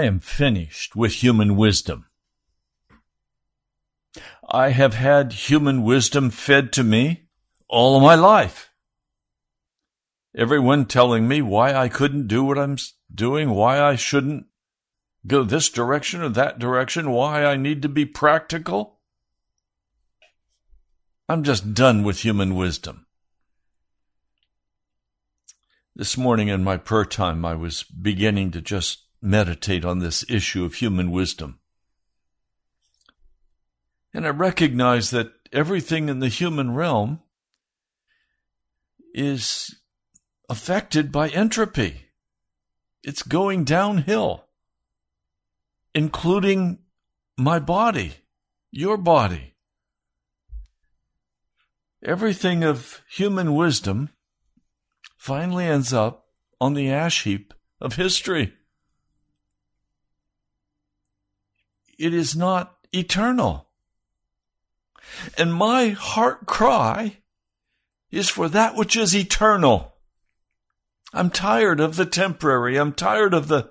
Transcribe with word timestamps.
I 0.00 0.04
am 0.04 0.18
finished 0.18 0.96
with 0.96 1.22
human 1.22 1.56
wisdom. 1.56 2.06
I 4.48 4.70
have 4.70 4.94
had 4.94 5.34
human 5.34 5.82
wisdom 5.82 6.30
fed 6.30 6.72
to 6.72 6.82
me 6.82 7.28
all 7.68 8.00
my 8.00 8.14
life. 8.14 8.70
Everyone 10.34 10.86
telling 10.86 11.28
me 11.28 11.42
why 11.42 11.74
I 11.74 11.90
couldn't 11.90 12.28
do 12.28 12.42
what 12.42 12.58
I'm 12.58 12.78
doing, 13.14 13.50
why 13.50 13.78
I 13.78 13.96
shouldn't 13.96 14.46
go 15.26 15.44
this 15.44 15.68
direction 15.68 16.22
or 16.22 16.30
that 16.30 16.58
direction, 16.58 17.10
why 17.10 17.44
I 17.44 17.56
need 17.56 17.82
to 17.82 17.88
be 17.90 18.06
practical. 18.06 19.00
I'm 21.28 21.44
just 21.44 21.74
done 21.74 22.04
with 22.04 22.20
human 22.20 22.54
wisdom. 22.54 23.04
This 25.94 26.16
morning 26.16 26.48
in 26.48 26.64
my 26.64 26.78
prayer 26.78 27.04
time, 27.04 27.44
I 27.44 27.54
was 27.54 27.82
beginning 27.82 28.50
to 28.52 28.62
just 28.62 29.04
meditate 29.22 29.84
on 29.84 29.98
this 29.98 30.24
issue 30.28 30.64
of 30.64 30.74
human 30.74 31.10
wisdom. 31.10 31.58
And 34.12 34.26
I 34.26 34.30
recognize 34.30 35.10
that 35.10 35.32
everything 35.52 36.08
in 36.08 36.20
the 36.20 36.28
human 36.28 36.74
realm 36.74 37.20
is 39.14 39.76
affected 40.48 41.12
by 41.12 41.28
entropy. 41.28 42.06
It's 43.02 43.22
going 43.22 43.64
downhill, 43.64 44.46
including 45.94 46.80
my 47.38 47.58
body, 47.58 48.16
your 48.70 48.96
body. 48.96 49.54
Everything 52.04 52.64
of 52.64 53.02
human 53.08 53.54
wisdom 53.54 54.10
finally 55.16 55.66
ends 55.66 55.92
up 55.92 56.26
on 56.60 56.74
the 56.74 56.90
ash 56.90 57.24
heap 57.24 57.54
of 57.80 57.96
history. 57.96 58.54
It 62.00 62.14
is 62.14 62.34
not 62.34 62.78
eternal. 62.94 63.68
And 65.36 65.52
my 65.52 65.90
heart 65.90 66.46
cry 66.46 67.18
is 68.10 68.30
for 68.30 68.48
that 68.48 68.74
which 68.74 68.96
is 68.96 69.14
eternal. 69.14 69.96
I'm 71.12 71.28
tired 71.28 71.78
of 71.78 71.96
the 71.96 72.06
temporary. 72.06 72.78
I'm 72.78 72.94
tired 72.94 73.34
of 73.34 73.48
the 73.48 73.70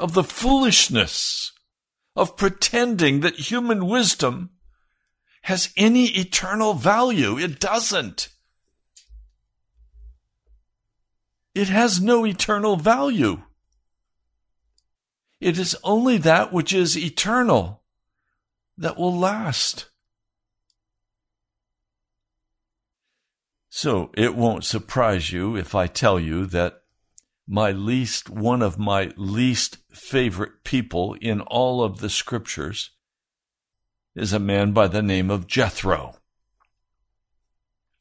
of 0.00 0.14
the 0.14 0.24
foolishness 0.24 1.52
of 2.16 2.36
pretending 2.36 3.20
that 3.20 3.50
human 3.50 3.86
wisdom 3.86 4.50
has 5.42 5.72
any 5.76 6.06
eternal 6.18 6.74
value. 6.74 7.38
It 7.38 7.60
doesn't. 7.60 8.28
It 11.54 11.68
has 11.68 12.00
no 12.00 12.26
eternal 12.26 12.76
value. 12.76 13.42
It 15.40 15.58
is 15.58 15.76
only 15.84 16.18
that 16.18 16.52
which 16.52 16.72
is 16.72 16.96
eternal 16.96 17.82
that 18.78 18.96
will 18.96 19.16
last. 19.16 19.90
So 23.68 24.10
it 24.14 24.34
won't 24.34 24.64
surprise 24.64 25.30
you 25.30 25.56
if 25.56 25.74
I 25.74 25.86
tell 25.86 26.18
you 26.18 26.46
that 26.46 26.82
my 27.46 27.70
least, 27.70 28.30
one 28.30 28.62
of 28.62 28.78
my 28.78 29.12
least 29.16 29.78
favorite 29.92 30.64
people 30.64 31.14
in 31.20 31.42
all 31.42 31.84
of 31.84 32.00
the 32.00 32.10
scriptures 32.10 32.90
is 34.14 34.32
a 34.32 34.38
man 34.38 34.72
by 34.72 34.88
the 34.88 35.02
name 35.02 35.30
of 35.30 35.46
Jethro. 35.46 36.16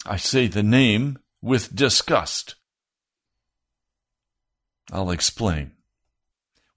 I 0.05 0.17
say 0.17 0.47
the 0.47 0.63
name 0.63 1.19
with 1.41 1.75
disgust. 1.75 2.55
I'll 4.91 5.11
explain. 5.11 5.74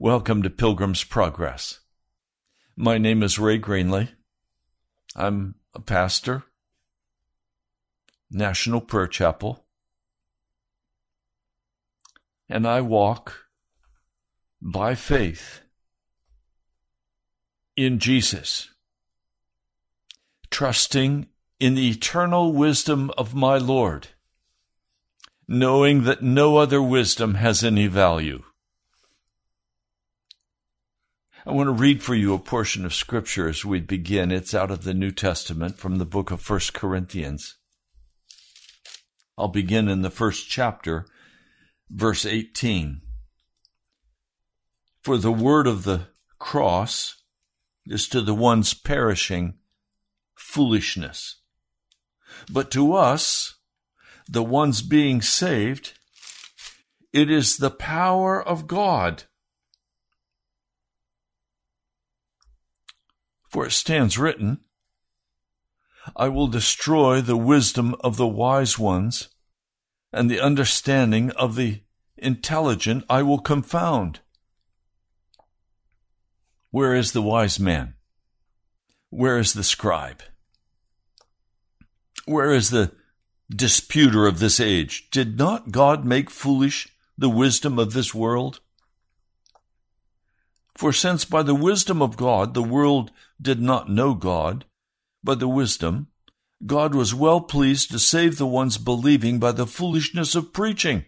Welcome 0.00 0.44
to 0.44 0.50
Pilgrim's 0.50 1.02
Progress. 1.02 1.80
My 2.76 2.98
name 2.98 3.20
is 3.20 3.36
Ray 3.36 3.58
Greenley. 3.58 4.10
I'm 5.16 5.56
a 5.74 5.80
pastor, 5.80 6.44
National 8.30 8.80
Prayer 8.80 9.08
Chapel, 9.08 9.64
and 12.48 12.64
I 12.64 12.80
walk 12.80 13.46
by 14.62 14.94
faith 14.94 15.62
in 17.74 17.98
Jesus, 17.98 18.70
trusting 20.48 21.26
in 21.58 21.74
the 21.74 21.90
eternal 21.90 22.52
wisdom 22.52 23.10
of 23.18 23.34
my 23.34 23.58
Lord, 23.58 24.10
knowing 25.48 26.04
that 26.04 26.22
no 26.22 26.56
other 26.56 26.80
wisdom 26.80 27.34
has 27.34 27.64
any 27.64 27.88
value. 27.88 28.44
I 31.48 31.52
want 31.52 31.68
to 31.68 31.72
read 31.72 32.02
for 32.02 32.14
you 32.14 32.34
a 32.34 32.38
portion 32.38 32.84
of 32.84 32.92
scripture 32.92 33.48
as 33.48 33.64
we 33.64 33.80
begin. 33.80 34.30
It's 34.30 34.52
out 34.52 34.70
of 34.70 34.84
the 34.84 34.92
New 34.92 35.10
Testament 35.10 35.78
from 35.78 35.96
the 35.96 36.04
book 36.04 36.30
of 36.30 36.42
First 36.42 36.74
Corinthians. 36.74 37.56
I'll 39.38 39.48
begin 39.48 39.88
in 39.88 40.02
the 40.02 40.10
first 40.10 40.50
chapter, 40.50 41.06
verse 41.88 42.26
18. 42.26 43.00
For 45.00 45.16
the 45.16 45.32
word 45.32 45.66
of 45.66 45.84
the 45.84 46.08
cross 46.38 47.22
is 47.86 48.08
to 48.08 48.20
the 48.20 48.34
ones 48.34 48.74
perishing 48.74 49.54
foolishness. 50.34 51.40
But 52.52 52.70
to 52.72 52.92
us, 52.92 53.54
the 54.28 54.44
ones 54.44 54.82
being 54.82 55.22
saved, 55.22 55.94
it 57.10 57.30
is 57.30 57.56
the 57.56 57.70
power 57.70 58.38
of 58.46 58.66
God. 58.66 59.22
For 63.48 63.66
it 63.66 63.72
stands 63.72 64.18
written, 64.18 64.60
I 66.16 66.28
will 66.28 66.46
destroy 66.46 67.20
the 67.20 67.36
wisdom 67.36 67.94
of 68.00 68.16
the 68.16 68.26
wise 68.26 68.78
ones, 68.78 69.28
and 70.12 70.30
the 70.30 70.40
understanding 70.40 71.30
of 71.32 71.54
the 71.54 71.82
intelligent 72.16 73.04
I 73.08 73.22
will 73.22 73.38
confound. 73.38 74.20
Where 76.70 76.94
is 76.94 77.12
the 77.12 77.22
wise 77.22 77.58
man? 77.58 77.94
Where 79.10 79.38
is 79.38 79.54
the 79.54 79.64
scribe? 79.64 80.22
Where 82.26 82.52
is 82.52 82.70
the 82.70 82.92
disputer 83.48 84.26
of 84.26 84.38
this 84.38 84.60
age? 84.60 85.08
Did 85.10 85.38
not 85.38 85.72
God 85.72 86.04
make 86.04 86.28
foolish 86.30 86.88
the 87.16 87.30
wisdom 87.30 87.78
of 87.78 87.94
this 87.94 88.14
world? 88.14 88.60
For 90.78 90.92
since 90.92 91.24
by 91.24 91.42
the 91.42 91.56
wisdom 91.56 92.00
of 92.00 92.16
God 92.16 92.54
the 92.54 92.62
world 92.62 93.10
did 93.42 93.60
not 93.60 93.90
know 93.90 94.14
God, 94.14 94.64
by 95.24 95.34
the 95.34 95.48
wisdom, 95.48 96.06
God 96.64 96.94
was 96.94 97.12
well 97.12 97.40
pleased 97.40 97.90
to 97.90 97.98
save 97.98 98.38
the 98.38 98.46
ones 98.46 98.78
believing 98.78 99.40
by 99.40 99.50
the 99.50 99.66
foolishness 99.66 100.36
of 100.36 100.52
preaching. 100.52 101.04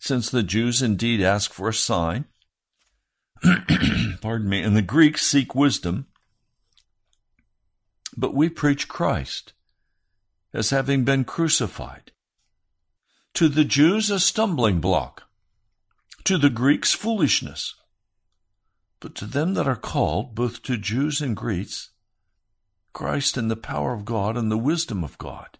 Since 0.00 0.28
the 0.28 0.42
Jews 0.42 0.82
indeed 0.82 1.20
ask 1.20 1.52
for 1.52 1.68
a 1.68 1.72
sign, 1.72 2.24
pardon 4.20 4.48
me, 4.48 4.60
and 4.60 4.76
the 4.76 4.82
Greeks 4.82 5.24
seek 5.24 5.54
wisdom, 5.54 6.08
but 8.16 8.34
we 8.34 8.48
preach 8.48 8.88
Christ 8.88 9.52
as 10.52 10.70
having 10.70 11.04
been 11.04 11.22
crucified. 11.22 12.10
To 13.34 13.46
the 13.46 13.64
Jews, 13.64 14.10
a 14.10 14.18
stumbling 14.18 14.80
block, 14.80 15.25
to 16.26 16.36
the 16.38 16.50
Greeks, 16.50 16.92
foolishness. 16.92 17.76
But 18.98 19.14
to 19.16 19.26
them 19.26 19.54
that 19.54 19.68
are 19.68 19.76
called, 19.76 20.34
both 20.34 20.60
to 20.64 20.76
Jews 20.76 21.20
and 21.20 21.36
Greeks, 21.36 21.90
Christ 22.92 23.36
in 23.36 23.46
the 23.46 23.54
power 23.54 23.94
of 23.94 24.04
God 24.04 24.36
and 24.36 24.50
the 24.50 24.58
wisdom 24.58 25.04
of 25.04 25.18
God. 25.18 25.58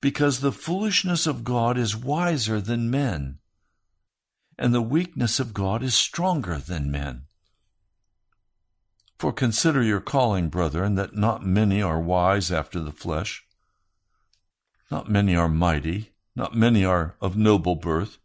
Because 0.00 0.40
the 0.40 0.52
foolishness 0.52 1.26
of 1.26 1.42
God 1.42 1.76
is 1.76 1.96
wiser 1.96 2.60
than 2.60 2.88
men, 2.88 3.40
and 4.56 4.72
the 4.72 4.80
weakness 4.82 5.40
of 5.40 5.54
God 5.54 5.82
is 5.82 5.94
stronger 5.94 6.58
than 6.58 6.92
men. 6.92 7.22
For 9.18 9.32
consider 9.32 9.82
your 9.82 10.00
calling, 10.00 10.50
brethren, 10.50 10.94
that 10.94 11.16
not 11.16 11.44
many 11.44 11.82
are 11.82 12.00
wise 12.00 12.52
after 12.52 12.78
the 12.78 12.92
flesh, 12.92 13.44
not 14.88 15.10
many 15.10 15.34
are 15.34 15.48
mighty, 15.48 16.12
not 16.36 16.54
many 16.54 16.84
are 16.84 17.16
of 17.20 17.36
noble 17.36 17.74
birth. 17.74 18.18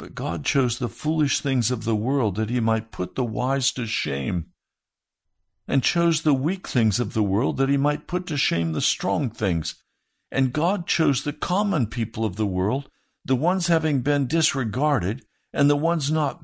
But 0.00 0.14
God 0.14 0.46
chose 0.46 0.78
the 0.78 0.88
foolish 0.88 1.40
things 1.40 1.70
of 1.70 1.84
the 1.84 1.94
world 1.94 2.36
that 2.36 2.48
he 2.48 2.58
might 2.58 2.90
put 2.90 3.16
the 3.16 3.24
wise 3.24 3.70
to 3.72 3.86
shame, 3.86 4.46
and 5.68 5.82
chose 5.82 6.22
the 6.22 6.32
weak 6.32 6.66
things 6.66 6.98
of 6.98 7.12
the 7.12 7.22
world 7.22 7.58
that 7.58 7.68
he 7.68 7.76
might 7.76 8.06
put 8.06 8.26
to 8.28 8.38
shame 8.38 8.72
the 8.72 8.80
strong 8.80 9.28
things. 9.28 9.74
And 10.32 10.54
God 10.54 10.86
chose 10.86 11.22
the 11.22 11.34
common 11.34 11.86
people 11.86 12.24
of 12.24 12.36
the 12.36 12.46
world, 12.46 12.88
the 13.26 13.36
ones 13.36 13.66
having 13.66 14.00
been 14.00 14.26
disregarded, 14.26 15.26
and 15.52 15.68
the 15.68 15.76
ones 15.76 16.10
not 16.10 16.40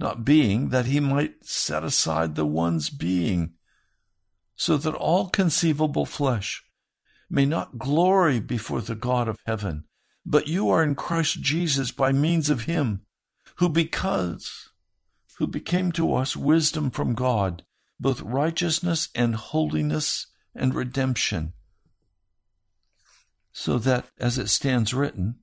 not 0.00 0.24
being, 0.24 0.70
that 0.70 0.86
he 0.86 0.98
might 0.98 1.44
set 1.44 1.84
aside 1.84 2.34
the 2.34 2.44
ones 2.44 2.90
being, 2.90 3.52
so 4.56 4.76
that 4.76 4.96
all 4.96 5.28
conceivable 5.28 6.06
flesh 6.06 6.64
may 7.30 7.46
not 7.46 7.78
glory 7.78 8.40
before 8.40 8.80
the 8.80 8.96
God 8.96 9.28
of 9.28 9.38
heaven, 9.46 9.84
but 10.26 10.48
you 10.48 10.68
are 10.68 10.82
in 10.82 10.94
Christ 10.94 11.40
Jesus 11.40 11.92
by 11.92 12.12
means 12.12 12.50
of 12.50 12.64
him, 12.64 13.02
who 13.56 13.68
because 13.68 14.70
who 15.38 15.46
became 15.46 15.92
to 15.92 16.14
us 16.14 16.36
wisdom 16.36 16.90
from 16.90 17.14
God, 17.14 17.62
both 18.00 18.20
righteousness 18.20 19.08
and 19.14 19.34
holiness 19.34 20.26
and 20.54 20.74
redemption, 20.74 21.52
so 23.52 23.78
that, 23.78 24.06
as 24.18 24.36
it 24.36 24.48
stands 24.48 24.92
written, 24.92 25.36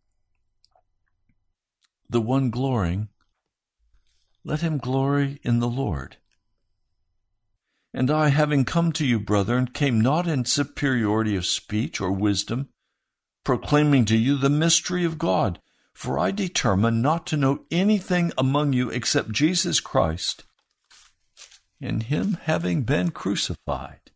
the 2.10 2.22
one 2.22 2.50
glorying 2.50 3.08
let 4.46 4.62
him 4.62 4.78
glory 4.78 5.40
in 5.44 5.60
the 5.60 5.70
Lord. 5.70 6.18
And 7.94 8.12
I, 8.12 8.30
having 8.30 8.66
come 8.66 8.92
to 8.94 9.06
you, 9.06 9.20
brethren, 9.20 9.68
came 9.68 10.02
not 10.02 10.28
in 10.28 10.46
superiority 10.46 11.36
of 11.36 11.46
speech 11.46 12.02
or 12.02 12.12
wisdom, 12.12 12.70
proclaiming 13.44 14.06
to 14.06 14.18
you 14.18 14.38
the 14.38 14.50
mystery 14.50 15.04
of 15.04 15.18
God, 15.18 15.60
for 15.94 16.18
I 16.18 16.32
determined 16.32 17.02
not 17.02 17.26
to 17.28 17.38
know 17.38 17.66
anything 17.70 18.32
among 18.38 18.74
you 18.74 18.90
except 18.90 19.32
Jesus 19.32 19.80
Christ, 19.80 20.44
and 21.82 22.04
him 22.04 22.38
having 22.44 22.84
been 22.84 23.12
crucified. 23.12 24.12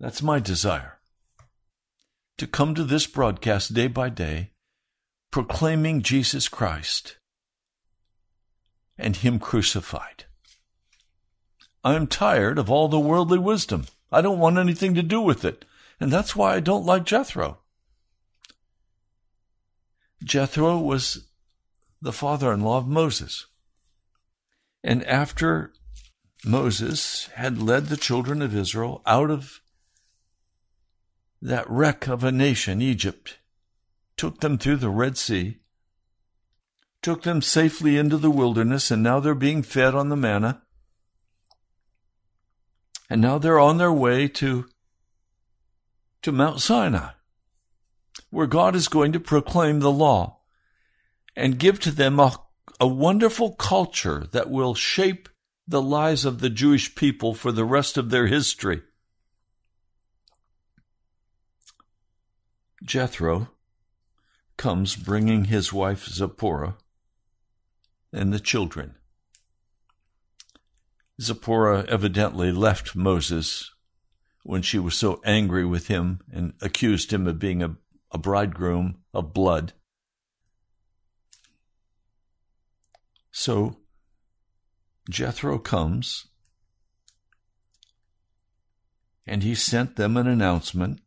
That's 0.00 0.22
my 0.22 0.38
desire. 0.38 0.98
To 2.38 2.46
come 2.46 2.74
to 2.74 2.84
this 2.84 3.06
broadcast 3.06 3.74
day 3.74 3.88
by 3.88 4.10
day 4.10 4.50
proclaiming 5.30 6.02
Jesus 6.02 6.48
Christ 6.48 7.16
and 8.96 9.16
him 9.16 9.38
crucified. 9.38 10.24
I'm 11.84 12.06
tired 12.06 12.58
of 12.58 12.70
all 12.70 12.88
the 12.88 12.98
worldly 12.98 13.38
wisdom. 13.38 13.86
I 14.10 14.20
don't 14.20 14.38
want 14.38 14.58
anything 14.58 14.94
to 14.94 15.02
do 15.02 15.20
with 15.20 15.44
it. 15.44 15.64
And 16.00 16.12
that's 16.12 16.36
why 16.36 16.54
I 16.54 16.60
don't 16.60 16.86
like 16.86 17.04
Jethro. 17.04 17.58
Jethro 20.22 20.78
was 20.78 21.28
the 22.00 22.12
father 22.12 22.52
in 22.52 22.60
law 22.60 22.78
of 22.78 22.86
Moses. 22.86 23.46
And 24.84 25.04
after 25.04 25.72
Moses 26.44 27.26
had 27.34 27.60
led 27.60 27.86
the 27.86 27.96
children 27.96 28.42
of 28.42 28.54
Israel 28.54 29.02
out 29.06 29.30
of 29.30 29.60
that 31.42 31.68
wreck 31.68 32.06
of 32.06 32.24
a 32.24 32.32
nation, 32.32 32.80
Egypt, 32.80 33.38
took 34.16 34.40
them 34.40 34.58
through 34.58 34.76
the 34.76 34.90
Red 34.90 35.16
Sea, 35.16 35.58
took 37.02 37.22
them 37.22 37.42
safely 37.42 37.96
into 37.96 38.16
the 38.16 38.30
wilderness, 38.30 38.90
and 38.90 39.02
now 39.02 39.20
they're 39.20 39.34
being 39.34 39.62
fed 39.62 39.94
on 39.94 40.08
the 40.08 40.16
manna. 40.16 40.62
And 43.10 43.20
now 43.20 43.38
they're 43.38 43.60
on 43.60 43.78
their 43.78 43.92
way 43.92 44.28
to, 44.28 44.68
to 46.22 46.32
Mount 46.32 46.60
Sinai, 46.60 47.10
where 48.30 48.46
God 48.46 48.74
is 48.74 48.88
going 48.88 49.12
to 49.12 49.20
proclaim 49.20 49.80
the 49.80 49.92
law 49.92 50.40
and 51.36 51.58
give 51.58 51.78
to 51.80 51.90
them 51.90 52.18
a, 52.18 52.36
a 52.80 52.86
wonderful 52.86 53.54
culture 53.54 54.26
that 54.32 54.50
will 54.50 54.74
shape 54.74 55.28
the 55.66 55.82
lives 55.82 56.24
of 56.24 56.40
the 56.40 56.50
Jewish 56.50 56.94
people 56.94 57.34
for 57.34 57.52
the 57.52 57.64
rest 57.64 57.96
of 57.96 58.10
their 58.10 58.26
history. 58.26 58.82
Jethro 62.82 63.48
comes 64.56 64.96
bringing 64.96 65.44
his 65.44 65.72
wife 65.72 66.06
Zipporah 66.06 66.76
and 68.12 68.32
the 68.32 68.40
children. 68.40 68.94
Zipporah 71.20 71.84
evidently 71.88 72.52
left 72.52 72.96
Moses 72.96 73.72
when 74.48 74.62
she 74.62 74.78
was 74.78 74.94
so 74.94 75.20
angry 75.26 75.66
with 75.66 75.88
him 75.88 76.20
and 76.32 76.54
accused 76.62 77.12
him 77.12 77.26
of 77.26 77.38
being 77.38 77.62
a, 77.62 77.76
a 78.10 78.16
bridegroom 78.16 78.96
of 79.12 79.34
blood. 79.34 79.74
So 83.30 83.76
Jethro 85.10 85.58
comes 85.58 86.28
and 89.26 89.42
he 89.42 89.54
sent 89.54 89.96
them 89.96 90.16
an 90.16 90.26
announcement. 90.26 91.02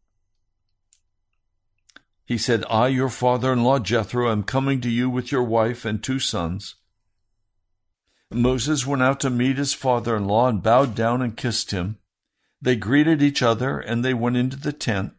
He 2.23 2.37
said, 2.37 2.63
I, 2.69 2.89
your 2.89 3.09
father 3.09 3.51
in 3.51 3.63
law 3.63 3.79
Jethro, 3.79 4.31
am 4.31 4.43
coming 4.43 4.81
to 4.81 4.89
you 4.89 5.09
with 5.09 5.31
your 5.31 5.43
wife 5.43 5.83
and 5.83 6.03
two 6.03 6.19
sons. 6.19 6.75
Moses 8.29 8.85
went 8.85 9.01
out 9.01 9.19
to 9.21 9.31
meet 9.31 9.57
his 9.57 9.73
father 9.73 10.15
in 10.15 10.27
law 10.27 10.47
and 10.47 10.61
bowed 10.61 10.93
down 10.93 11.23
and 11.23 11.35
kissed 11.35 11.71
him. 11.71 11.97
They 12.61 12.75
greeted 12.75 13.21
each 13.21 13.41
other 13.41 13.79
and 13.79 14.05
they 14.05 14.13
went 14.13 14.37
into 14.37 14.57
the 14.57 14.73
tent. 14.73 15.13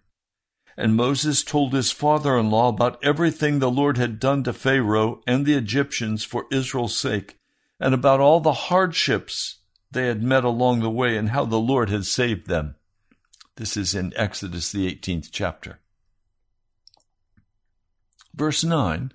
And 0.76 0.94
Moses 0.94 1.42
told 1.42 1.72
his 1.72 1.90
father 1.90 2.38
in 2.38 2.50
law 2.50 2.68
about 2.68 3.02
everything 3.04 3.58
the 3.58 3.70
Lord 3.70 3.98
had 3.98 4.20
done 4.20 4.42
to 4.44 4.52
Pharaoh 4.52 5.20
and 5.26 5.44
the 5.44 5.54
Egyptians 5.54 6.24
for 6.24 6.46
Israel's 6.50 6.96
sake, 6.96 7.36
and 7.78 7.92
about 7.92 8.20
all 8.20 8.40
the 8.40 8.52
hardships 8.52 9.58
they 9.90 10.06
had 10.06 10.22
met 10.22 10.44
along 10.44 10.80
the 10.80 10.90
way 10.90 11.16
and 11.16 11.30
how 11.30 11.44
the 11.44 11.58
Lord 11.58 11.90
had 11.90 12.06
saved 12.06 12.46
them. 12.46 12.76
This 13.56 13.76
is 13.76 13.94
in 13.94 14.14
Exodus, 14.16 14.72
the 14.72 14.90
18th 14.90 15.28
chapter. 15.30 15.80
Verse 18.34 18.64
9 18.64 19.12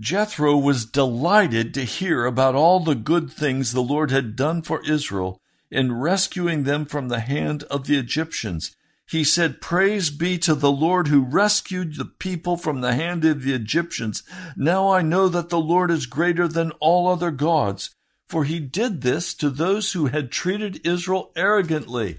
Jethro 0.00 0.56
was 0.56 0.84
delighted 0.84 1.72
to 1.74 1.84
hear 1.84 2.24
about 2.24 2.54
all 2.54 2.80
the 2.80 2.94
good 2.94 3.30
things 3.30 3.72
the 3.72 3.80
Lord 3.80 4.10
had 4.10 4.34
done 4.34 4.62
for 4.62 4.84
Israel 4.84 5.40
in 5.70 5.92
rescuing 5.92 6.64
them 6.64 6.84
from 6.84 7.08
the 7.08 7.20
hand 7.20 7.64
of 7.64 7.86
the 7.86 7.98
Egyptians. 7.98 8.74
He 9.06 9.24
said, 9.24 9.60
Praise 9.60 10.10
be 10.10 10.38
to 10.38 10.54
the 10.54 10.70
Lord 10.70 11.08
who 11.08 11.22
rescued 11.22 11.96
the 11.96 12.04
people 12.04 12.56
from 12.56 12.80
the 12.80 12.94
hand 12.94 13.24
of 13.24 13.42
the 13.42 13.54
Egyptians. 13.54 14.22
Now 14.56 14.90
I 14.90 15.00
know 15.00 15.28
that 15.28 15.48
the 15.48 15.60
Lord 15.60 15.90
is 15.90 16.06
greater 16.06 16.46
than 16.46 16.72
all 16.72 17.08
other 17.08 17.30
gods, 17.30 17.94
for 18.26 18.44
he 18.44 18.60
did 18.60 19.00
this 19.00 19.32
to 19.34 19.48
those 19.48 19.92
who 19.92 20.06
had 20.06 20.30
treated 20.30 20.86
Israel 20.86 21.32
arrogantly. 21.34 22.18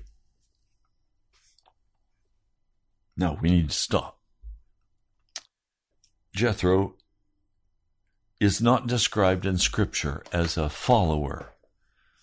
Now 3.15 3.37
we 3.39 3.49
need 3.51 3.69
to 3.69 3.75
stop. 3.75 4.17
Jethro 6.33 6.95
is 8.39 8.61
not 8.61 8.87
described 8.87 9.45
in 9.45 9.57
Scripture 9.57 10.23
as 10.31 10.57
a 10.57 10.69
follower 10.69 11.51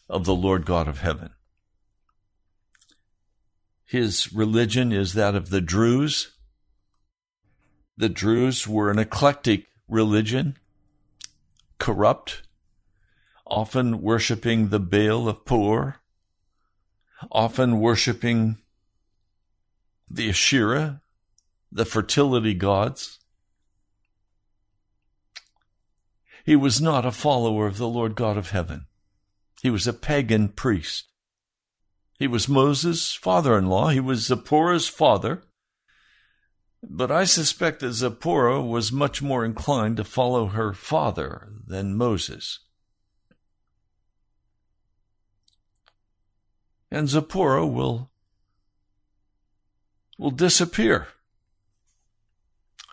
of 0.09 0.25
the 0.25 0.35
Lord 0.35 0.65
God 0.67 0.89
of 0.89 1.01
heaven. 1.01 1.31
His 3.85 4.33
religion 4.33 4.93
is 4.93 5.15
that 5.15 5.35
of 5.35 5.51
the 5.51 5.61
Druze. 5.61 6.33
The 7.97 8.09
Druze 8.09 8.67
were 8.67 8.91
an 8.91 8.99
eclectic 8.99 9.67
religion, 9.89 10.57
corrupt, 11.79 12.43
often 13.47 14.03
worshiping 14.03 14.69
the 14.69 14.81
Baal 14.81 15.29
of 15.29 15.45
Peor, 15.45 16.01
often 17.31 17.79
worshiping 17.79 18.59
the 20.11 20.29
Asherah, 20.29 21.01
the 21.71 21.85
fertility 21.85 22.55
gods. 22.55 23.19
He 26.45 26.57
was 26.57 26.81
not 26.81 27.07
a 27.07 27.13
follower 27.13 27.67
of 27.67 27.79
the 27.79 27.89
Lord 27.89 28.15
God 28.15 28.37
of 28.37 28.51
heaven. 28.51 28.87
He 29.67 29.71
was 29.71 29.89
a 29.89 29.93
pagan 29.93 30.51
priest. 30.51 31.09
He 32.21 32.29
was 32.29 32.49
Moses' 32.49 33.15
father 33.15 33.59
in 33.59 33.67
law. 33.67 33.89
He 33.89 33.99
was 33.99 34.25
Zipporah's 34.25 34.87
father. 34.87 35.43
But 36.85 37.11
I 37.11 37.25
suspect 37.25 37.81
that 37.81 37.95
Zipporah 37.95 38.63
was 38.63 38.93
much 38.93 39.23
more 39.23 39.45
inclined 39.45 39.97
to 39.97 40.05
follow 40.05 40.47
her 40.47 40.73
father 40.73 41.49
than 41.67 41.97
Moses. 41.97 42.61
And 46.89 47.09
Zipporah 47.09 47.67
will, 47.67 48.13
will 50.17 50.31
disappear. 50.31 51.09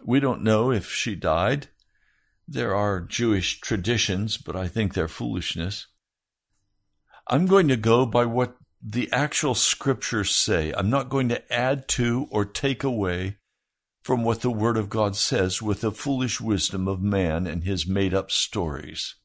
We 0.03 0.20
don't 0.20 0.42
know 0.42 0.72
if 0.72 0.89
she 0.89 1.13
died. 1.13 1.68
There 2.48 2.74
are 2.74 3.00
Jewish 3.00 3.62
traditions, 3.62 4.38
but 4.38 4.56
I 4.56 4.68
think 4.68 4.96
they're 4.96 5.08
foolishness. 5.08 5.86
I'm 7.27 7.46
going 7.46 7.68
to 7.70 7.77
go 7.77 8.06
by 8.06 8.25
what 8.25 8.58
the 8.82 9.12
actual 9.13 9.56
scriptures 9.56 10.32
say. 10.32 10.74
I'm 10.74 10.89
not 10.89 11.10
going 11.10 11.30
to 11.30 11.53
add 11.53 11.88
to 11.89 12.27
or 12.30 12.44
take 12.44 12.84
away 12.84 13.38
from 14.03 14.24
what 14.24 14.42
the 14.42 14.51
Word 14.51 14.75
of 14.75 14.89
God 14.89 15.15
says 15.15 15.62
with 15.62 15.82
the 15.82 15.92
foolish 15.92 16.42
wisdom 16.42 16.88
of 16.88 17.01
man 17.01 17.48
and 17.48 17.63
his 17.63 17.88
made 17.88 18.13
up 18.13 18.30
stories. 18.30 19.15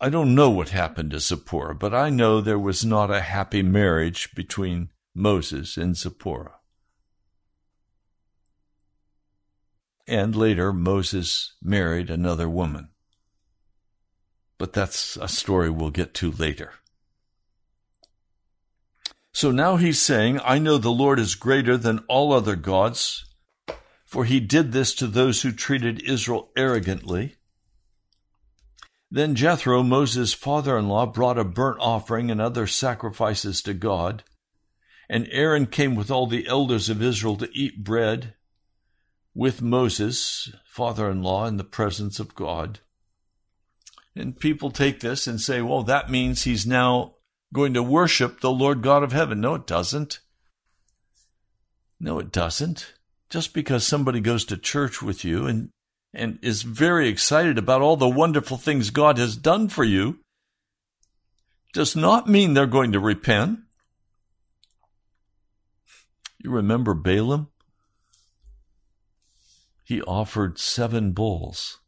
I 0.00 0.08
don't 0.08 0.34
know 0.34 0.48
what 0.48 0.70
happened 0.70 1.10
to 1.10 1.20
Zipporah, 1.20 1.74
but 1.74 1.92
I 1.92 2.08
know 2.08 2.40
there 2.40 2.58
was 2.58 2.86
not 2.86 3.10
a 3.10 3.20
happy 3.20 3.62
marriage 3.62 4.34
between 4.34 4.88
Moses 5.14 5.76
and 5.76 5.94
Zipporah. 5.94 6.54
And 10.06 10.34
later, 10.34 10.72
Moses 10.72 11.54
married 11.62 12.08
another 12.08 12.48
woman. 12.48 12.89
But 14.60 14.74
that's 14.74 15.16
a 15.16 15.26
story 15.26 15.70
we'll 15.70 15.88
get 15.88 16.12
to 16.16 16.32
later. 16.32 16.74
So 19.32 19.50
now 19.50 19.76
he's 19.76 19.98
saying, 19.98 20.38
I 20.44 20.58
know 20.58 20.76
the 20.76 20.90
Lord 20.90 21.18
is 21.18 21.34
greater 21.34 21.78
than 21.78 22.04
all 22.08 22.30
other 22.30 22.56
gods, 22.56 23.24
for 24.04 24.26
he 24.26 24.38
did 24.38 24.72
this 24.72 24.94
to 24.96 25.06
those 25.06 25.40
who 25.40 25.50
treated 25.50 26.02
Israel 26.02 26.50
arrogantly. 26.58 27.36
Then 29.10 29.34
Jethro, 29.34 29.82
Moses' 29.82 30.34
father 30.34 30.76
in 30.76 30.88
law, 30.88 31.06
brought 31.06 31.38
a 31.38 31.44
burnt 31.44 31.78
offering 31.80 32.30
and 32.30 32.38
other 32.38 32.66
sacrifices 32.66 33.62
to 33.62 33.72
God. 33.72 34.24
And 35.08 35.26
Aaron 35.30 35.68
came 35.68 35.94
with 35.94 36.10
all 36.10 36.26
the 36.26 36.46
elders 36.46 36.90
of 36.90 37.00
Israel 37.00 37.36
to 37.38 37.48
eat 37.54 37.82
bread 37.82 38.34
with 39.34 39.62
Moses, 39.62 40.52
father 40.66 41.10
in 41.10 41.22
law, 41.22 41.46
in 41.46 41.56
the 41.56 41.64
presence 41.64 42.20
of 42.20 42.34
God. 42.34 42.80
And 44.16 44.38
people 44.38 44.70
take 44.70 45.00
this 45.00 45.26
and 45.26 45.40
say, 45.40 45.62
well, 45.62 45.82
that 45.84 46.10
means 46.10 46.42
he's 46.42 46.66
now 46.66 47.14
going 47.52 47.74
to 47.74 47.82
worship 47.82 48.40
the 48.40 48.50
Lord 48.50 48.82
God 48.82 49.02
of 49.02 49.12
heaven. 49.12 49.40
No, 49.40 49.54
it 49.54 49.66
doesn't. 49.66 50.20
No, 51.98 52.18
it 52.18 52.32
doesn't. 52.32 52.94
Just 53.28 53.54
because 53.54 53.86
somebody 53.86 54.20
goes 54.20 54.44
to 54.46 54.56
church 54.56 55.00
with 55.00 55.24
you 55.24 55.46
and, 55.46 55.70
and 56.12 56.38
is 56.42 56.62
very 56.62 57.08
excited 57.08 57.58
about 57.58 57.82
all 57.82 57.96
the 57.96 58.08
wonderful 58.08 58.56
things 58.56 58.90
God 58.90 59.18
has 59.18 59.36
done 59.36 59.68
for 59.68 59.84
you 59.84 60.18
does 61.72 61.94
not 61.94 62.28
mean 62.28 62.54
they're 62.54 62.66
going 62.66 62.92
to 62.92 63.00
repent. 63.00 63.60
You 66.38 66.50
remember 66.50 66.94
Balaam? 66.94 67.50
he 69.90 70.00
offered 70.02 70.56
seven 70.56 71.10
bulls 71.10 71.80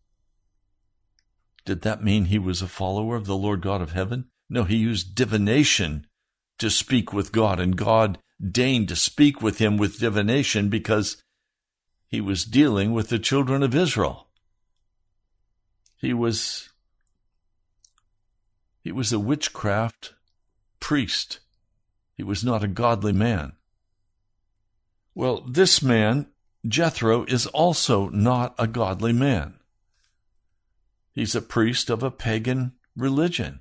Did 1.65 1.83
that 1.83 2.03
mean 2.03 2.27
he 2.27 2.39
was 2.39 2.61
a 2.61 2.69
follower 2.69 3.17
of 3.17 3.27
the 3.27 3.37
Lord 3.37 3.61
God 3.61 3.81
of 3.81 3.93
heaven? 3.93 4.27
No, 4.49 4.65
he 4.65 4.77
used 4.77 5.15
divination 5.15 6.07
to 6.59 6.71
speak 6.71 7.13
with 7.13 7.33
God, 7.33 7.61
and 7.61 7.77
God 7.77 8.19
deigned 8.41 8.89
to 8.89 8.97
speak 8.97 9.41
with 9.41 9.59
him 9.59 9.77
with 9.77 10.01
divination 10.01 10.69
because 10.69 11.23
he 12.09 12.21
was 12.21 12.45
dealing 12.45 12.93
with 12.93 13.09
the 13.09 13.19
children 13.19 13.63
of 13.63 13.75
Israel. 13.75 14.29
He 15.97 16.13
was 16.13 16.71
he 18.83 18.91
was 18.91 19.13
a 19.13 19.19
witchcraft 19.21 20.15
priest. 20.81 21.39
He 22.17 22.25
was 22.25 22.45
not 22.45 22.65
a 22.65 22.69
godly 22.69 23.13
man. 23.13 23.53
Well, 25.15 25.43
this 25.49 25.83
man, 25.83 26.27
Jethro, 26.67 27.25
is 27.25 27.47
also 27.47 28.09
not 28.09 28.55
a 28.59 28.67
godly 28.67 29.13
man. 29.13 29.55
He's 31.13 31.35
a 31.35 31.43
priest 31.43 31.91
of 31.91 32.03
a 32.03 32.11
pagan 32.11 32.73
religion. 32.97 33.61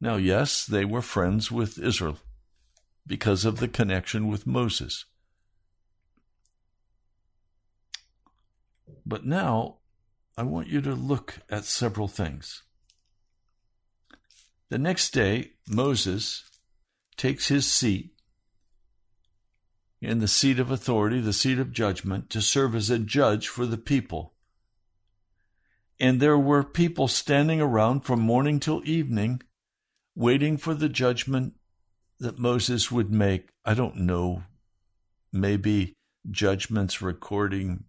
Now, 0.00 0.16
yes, 0.16 0.64
they 0.64 0.84
were 0.84 1.02
friends 1.02 1.50
with 1.50 1.78
Israel 1.78 2.18
because 3.06 3.44
of 3.44 3.58
the 3.58 3.68
connection 3.68 4.28
with 4.28 4.46
Moses. 4.46 5.06
But 9.04 9.24
now, 9.24 9.78
I 10.36 10.42
want 10.42 10.68
you 10.68 10.80
to 10.82 10.94
look 10.94 11.38
at 11.48 11.64
several 11.64 12.08
things. 12.08 12.62
The 14.68 14.78
next 14.78 15.10
day, 15.12 15.52
Moses 15.66 16.44
takes 17.16 17.48
his 17.48 17.66
seat 17.66 18.12
in 20.00 20.18
the 20.20 20.28
seat 20.28 20.60
of 20.60 20.70
authority, 20.70 21.20
the 21.20 21.32
seat 21.32 21.58
of 21.58 21.72
judgment, 21.72 22.30
to 22.30 22.42
serve 22.42 22.74
as 22.74 22.90
a 22.90 22.98
judge 22.98 23.48
for 23.48 23.66
the 23.66 23.78
people. 23.78 24.34
And 26.00 26.20
there 26.20 26.38
were 26.38 26.62
people 26.62 27.08
standing 27.08 27.60
around 27.60 28.00
from 28.00 28.20
morning 28.20 28.60
till 28.60 28.82
evening, 28.84 29.42
waiting 30.14 30.56
for 30.56 30.74
the 30.74 30.88
judgment 30.88 31.54
that 32.20 32.38
Moses 32.38 32.90
would 32.90 33.10
make. 33.10 33.48
I 33.64 33.74
don't 33.74 33.96
know, 33.96 34.44
maybe 35.32 35.94
judgments 36.30 37.02
recording 37.02 37.84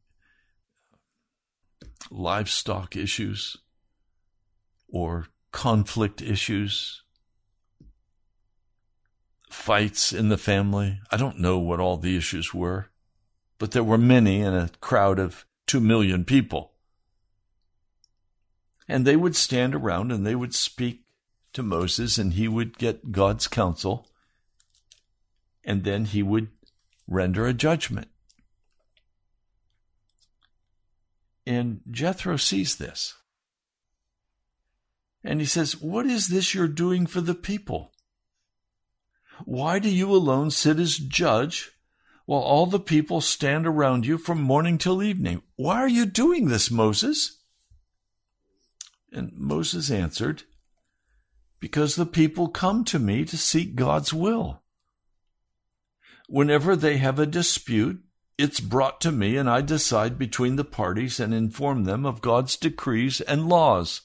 livestock 2.09 2.95
issues 2.95 3.57
or 4.87 5.27
conflict 5.51 6.21
issues, 6.21 7.03
fights 9.49 10.13
in 10.13 10.29
the 10.29 10.37
family. 10.37 10.99
I 11.11 11.17
don't 11.17 11.39
know 11.39 11.59
what 11.59 11.79
all 11.79 11.97
the 11.97 12.17
issues 12.17 12.53
were, 12.53 12.89
but 13.57 13.71
there 13.71 13.83
were 13.83 13.97
many 13.97 14.41
in 14.41 14.53
a 14.53 14.69
crowd 14.81 15.19
of 15.19 15.45
two 15.67 15.79
million 15.79 16.25
people. 16.25 16.73
And 18.89 19.05
they 19.05 19.15
would 19.15 19.35
stand 19.35 19.75
around 19.75 20.11
and 20.11 20.25
they 20.25 20.35
would 20.35 20.53
speak 20.53 21.03
to 21.53 21.63
Moses, 21.63 22.17
and 22.17 22.33
he 22.33 22.47
would 22.47 22.77
get 22.77 23.11
God's 23.11 23.47
counsel, 23.47 24.07
and 25.63 25.83
then 25.83 26.05
he 26.05 26.21
would 26.21 26.49
render 27.07 27.45
a 27.47 27.53
judgment. 27.53 28.07
And 31.45 31.81
Jethro 31.89 32.37
sees 32.37 32.75
this. 32.75 33.15
And 35.23 35.39
he 35.39 35.45
says, 35.45 35.81
What 35.81 36.05
is 36.05 36.27
this 36.27 36.53
you're 36.53 36.67
doing 36.67 37.07
for 37.07 37.21
the 37.21 37.35
people? 37.35 37.91
Why 39.45 39.79
do 39.79 39.89
you 39.89 40.11
alone 40.11 40.51
sit 40.51 40.79
as 40.79 40.97
judge 40.97 41.71
while 42.25 42.41
all 42.41 42.67
the 42.67 42.79
people 42.79 43.21
stand 43.21 43.65
around 43.65 44.05
you 44.05 44.17
from 44.17 44.41
morning 44.41 44.77
till 44.77 45.01
evening? 45.01 45.41
Why 45.55 45.77
are 45.77 45.89
you 45.89 46.05
doing 46.05 46.47
this, 46.47 46.69
Moses? 46.69 47.38
And 49.11 49.31
Moses 49.35 49.89
answered, 49.89 50.43
Because 51.59 51.95
the 51.95 52.05
people 52.05 52.47
come 52.47 52.83
to 52.85 52.99
me 52.99 53.25
to 53.25 53.37
seek 53.37 53.75
God's 53.75 54.13
will. 54.13 54.61
Whenever 56.27 56.75
they 56.75 56.97
have 56.97 57.17
a 57.17 57.25
dispute, 57.25 58.03
it's 58.37 58.59
brought 58.59 59.01
to 59.01 59.11
me, 59.11 59.35
and 59.35 59.49
I 59.49 59.61
decide 59.61 60.17
between 60.17 60.55
the 60.55 60.63
parties 60.63 61.19
and 61.19 61.33
inform 61.33 61.83
them 61.83 62.05
of 62.05 62.21
God's 62.21 62.55
decrees 62.55 63.19
and 63.19 63.49
laws. 63.49 64.01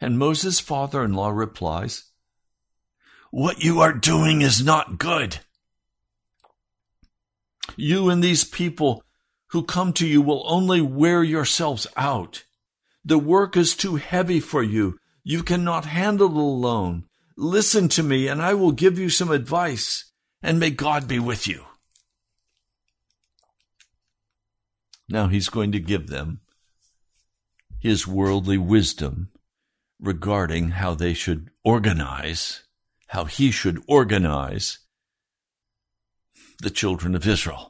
And 0.00 0.18
Moses' 0.18 0.60
father 0.60 1.02
in 1.04 1.14
law 1.14 1.30
replies, 1.30 2.10
What 3.30 3.62
you 3.64 3.80
are 3.80 3.92
doing 3.92 4.42
is 4.42 4.62
not 4.62 4.98
good. 4.98 5.38
You 7.76 8.10
and 8.10 8.22
these 8.22 8.44
people 8.44 9.02
who 9.48 9.62
come 9.62 9.92
to 9.94 10.06
you 10.06 10.20
will 10.20 10.44
only 10.46 10.80
wear 10.80 11.22
yourselves 11.22 11.86
out. 11.96 12.44
The 13.04 13.18
work 13.18 13.56
is 13.56 13.74
too 13.74 13.96
heavy 13.96 14.40
for 14.40 14.62
you. 14.62 14.98
You 15.22 15.42
cannot 15.42 15.84
handle 15.84 16.30
it 16.30 16.36
alone. 16.36 17.04
Listen 17.36 17.88
to 17.90 18.02
me, 18.02 18.28
and 18.28 18.42
I 18.42 18.54
will 18.54 18.72
give 18.72 18.98
you 18.98 19.10
some 19.10 19.30
advice, 19.30 20.12
and 20.42 20.58
may 20.58 20.70
God 20.70 21.06
be 21.06 21.18
with 21.18 21.46
you. 21.46 21.64
Now 25.08 25.28
he's 25.28 25.48
going 25.48 25.72
to 25.72 25.80
give 25.80 26.08
them 26.08 26.40
his 27.80 28.06
worldly 28.06 28.58
wisdom 28.58 29.30
regarding 30.00 30.70
how 30.70 30.94
they 30.94 31.14
should 31.14 31.50
organize, 31.64 32.64
how 33.08 33.24
he 33.24 33.50
should 33.50 33.82
organize 33.86 34.78
the 36.60 36.70
children 36.70 37.14
of 37.14 37.26
Israel. 37.26 37.67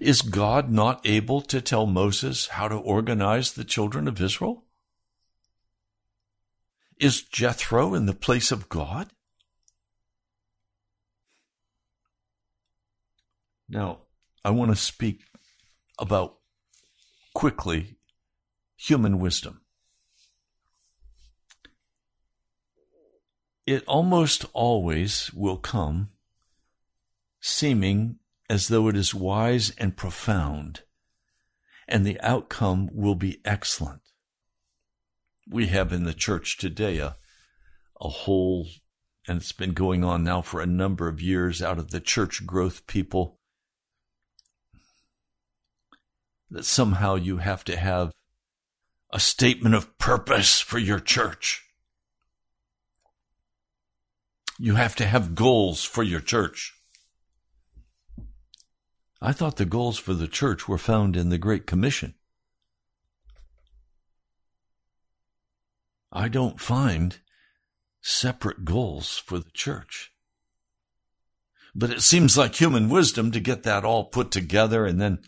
Is 0.00 0.22
God 0.22 0.70
not 0.70 1.00
able 1.04 1.40
to 1.42 1.60
tell 1.60 1.86
Moses 1.86 2.48
how 2.48 2.68
to 2.68 2.76
organize 2.76 3.52
the 3.52 3.64
children 3.64 4.08
of 4.08 4.20
Israel? 4.20 4.64
Is 6.98 7.22
Jethro 7.22 7.94
in 7.94 8.06
the 8.06 8.14
place 8.14 8.50
of 8.52 8.68
God? 8.68 9.10
Now, 13.68 14.00
I 14.44 14.50
want 14.50 14.70
to 14.70 14.76
speak 14.76 15.22
about 15.98 16.38
quickly 17.32 17.96
human 18.76 19.18
wisdom. 19.18 19.60
It 23.66 23.82
almost 23.86 24.44
always 24.52 25.32
will 25.32 25.56
come 25.56 26.10
seeming 27.40 28.18
as 28.48 28.68
though 28.68 28.88
it 28.88 28.96
is 28.96 29.14
wise 29.14 29.70
and 29.78 29.96
profound, 29.96 30.82
and 31.88 32.04
the 32.04 32.20
outcome 32.20 32.90
will 32.92 33.14
be 33.14 33.40
excellent. 33.44 34.02
We 35.48 35.66
have 35.68 35.92
in 35.92 36.04
the 36.04 36.14
church 36.14 36.58
today 36.58 36.98
a, 36.98 37.16
a 38.00 38.08
whole, 38.08 38.68
and 39.26 39.38
it's 39.38 39.52
been 39.52 39.72
going 39.72 40.04
on 40.04 40.24
now 40.24 40.42
for 40.42 40.60
a 40.60 40.66
number 40.66 41.08
of 41.08 41.20
years 41.20 41.62
out 41.62 41.78
of 41.78 41.90
the 41.90 42.00
church 42.00 42.46
growth 42.46 42.86
people, 42.86 43.38
that 46.50 46.64
somehow 46.64 47.14
you 47.14 47.38
have 47.38 47.64
to 47.64 47.76
have 47.76 48.12
a 49.10 49.18
statement 49.20 49.74
of 49.74 49.96
purpose 49.98 50.60
for 50.60 50.78
your 50.78 51.00
church. 51.00 51.62
You 54.58 54.74
have 54.74 54.94
to 54.96 55.06
have 55.06 55.34
goals 55.34 55.84
for 55.84 56.02
your 56.02 56.20
church. 56.20 56.73
I 59.24 59.32
thought 59.32 59.56
the 59.56 59.64
goals 59.64 59.98
for 59.98 60.12
the 60.12 60.28
church 60.28 60.68
were 60.68 60.76
found 60.76 61.16
in 61.16 61.30
the 61.30 61.38
Great 61.38 61.66
Commission. 61.66 62.12
I 66.12 66.28
don't 66.28 66.60
find 66.60 67.18
separate 68.02 68.66
goals 68.66 69.16
for 69.16 69.38
the 69.38 69.50
church. 69.54 70.12
But 71.74 71.88
it 71.88 72.02
seems 72.02 72.36
like 72.36 72.54
human 72.54 72.90
wisdom 72.90 73.30
to 73.30 73.40
get 73.40 73.62
that 73.62 73.82
all 73.82 74.04
put 74.04 74.30
together 74.30 74.84
and 74.84 75.00
then 75.00 75.20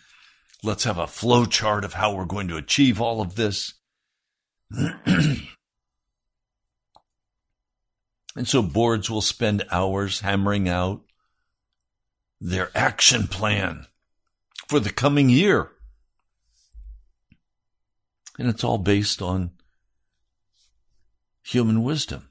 let's 0.63 0.85
have 0.85 0.99
a 0.99 1.07
flow 1.07 1.47
chart 1.47 1.83
of 1.83 1.95
how 1.95 2.15
we're 2.15 2.27
going 2.27 2.49
to 2.49 2.59
achieve 2.59 3.01
all 3.01 3.23
of 3.23 3.37
this. 3.37 3.73
and 4.71 5.49
so 8.45 8.61
boards 8.61 9.09
will 9.09 9.23
spend 9.23 9.65
hours 9.71 10.21
hammering 10.21 10.69
out 10.69 11.06
their 12.41 12.71
action 12.75 13.27
plan 13.27 13.87
for 14.69 14.81
the 14.81 14.93
coming 14.93 15.29
year. 15.29 15.71
And 18.39 18.49
it's 18.49 18.65
all 18.65 18.79
based 18.79 19.23
on 19.23 19.53
human 21.43 21.83
wisdom. 21.83 22.29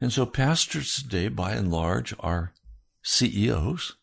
And 0.00 0.12
so 0.12 0.26
pastors 0.26 0.94
today, 0.96 1.28
by 1.28 1.52
and 1.52 1.70
large, 1.70 2.14
are 2.20 2.52
CEOs. 3.02 3.96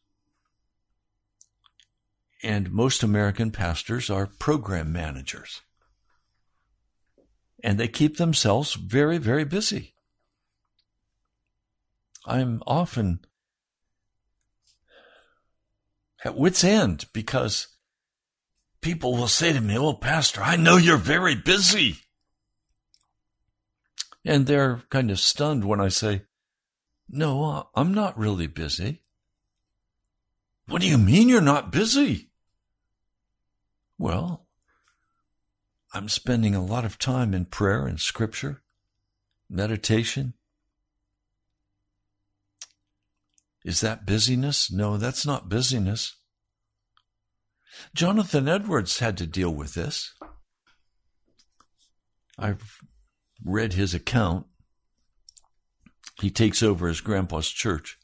And 2.43 2.71
most 2.71 3.03
American 3.03 3.51
pastors 3.51 4.09
are 4.09 4.25
program 4.25 4.91
managers. 4.91 5.61
And 7.63 7.79
they 7.79 7.87
keep 7.87 8.17
themselves 8.17 8.73
very, 8.73 9.19
very 9.19 9.45
busy. 9.45 9.93
I'm 12.25 12.61
often 12.65 13.19
at 16.23 16.37
wit's 16.37 16.63
end 16.63 17.05
because 17.13 17.67
people 18.81 19.15
will 19.15 19.27
say 19.27 19.53
to 19.53 19.61
me, 19.61 19.77
Oh, 19.77 19.93
Pastor, 19.93 20.41
I 20.41 20.55
know 20.55 20.77
you're 20.77 20.97
very 20.97 21.35
busy. 21.35 21.97
And 24.23 24.45
they're 24.45 24.83
kind 24.89 25.09
of 25.09 25.19
stunned 25.19 25.65
when 25.65 25.81
I 25.81 25.89
say, 25.89 26.23
No, 27.09 27.43
uh, 27.43 27.63
I'm 27.75 27.93
not 27.93 28.17
really 28.17 28.47
busy. 28.47 29.01
What 30.67 30.81
do 30.81 30.87
you 30.87 30.97
mean 30.97 31.27
you're 31.27 31.41
not 31.41 31.71
busy? 31.71 32.29
Well, 33.97 34.47
I'm 35.93 36.07
spending 36.07 36.55
a 36.55 36.63
lot 36.63 36.85
of 36.85 36.97
time 36.97 37.33
in 37.33 37.45
prayer 37.45 37.85
and 37.85 37.99
scripture, 37.99 38.63
meditation. 39.49 40.33
Is 43.63 43.81
that 43.81 44.05
busyness? 44.05 44.71
No, 44.71 44.97
that's 44.97 45.25
not 45.25 45.49
busyness. 45.49 46.15
Jonathan 47.93 48.47
Edwards 48.47 48.99
had 48.99 49.17
to 49.17 49.27
deal 49.27 49.53
with 49.53 49.73
this. 49.73 50.13
I've 52.37 52.79
read 53.43 53.73
his 53.73 53.93
account. 53.93 54.47
He 56.19 56.29
takes 56.29 56.61
over 56.61 56.87
his 56.87 57.01
grandpa's 57.01 57.49
church, 57.49 57.97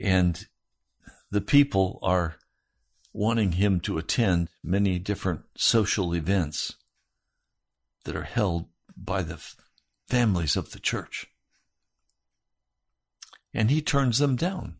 and 0.00 0.46
the 1.30 1.40
people 1.40 1.98
are 2.02 2.36
wanting 3.12 3.52
him 3.52 3.80
to 3.80 3.98
attend 3.98 4.48
many 4.62 4.98
different 4.98 5.42
social 5.56 6.14
events 6.14 6.76
that 8.04 8.16
are 8.16 8.22
held 8.22 8.66
by 8.96 9.22
the 9.22 9.40
families 10.08 10.56
of 10.56 10.70
the 10.70 10.80
church. 10.80 11.26
And 13.52 13.70
he 13.70 13.82
turns 13.82 14.18
them 14.18 14.36
down. 14.36 14.76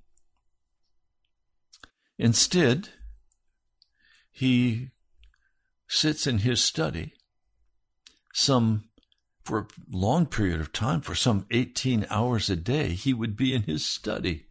Instead, 2.19 2.91
he 4.31 4.91
sits 5.89 6.27
in 6.27 6.39
his 6.39 6.63
study 6.63 7.15
some 8.33 8.85
for 9.43 9.59
a 9.59 9.67
long 9.91 10.27
period 10.27 10.61
of 10.61 10.73
time 10.73 11.01
for 11.01 11.15
some 11.15 11.47
18 11.51 12.07
hours 12.11 12.49
a 12.49 12.57
day 12.57 12.91
he 12.91 13.13
would 13.13 13.37
be 13.37 13.53
in 13.53 13.63
his 13.63 13.85
study 13.85 14.47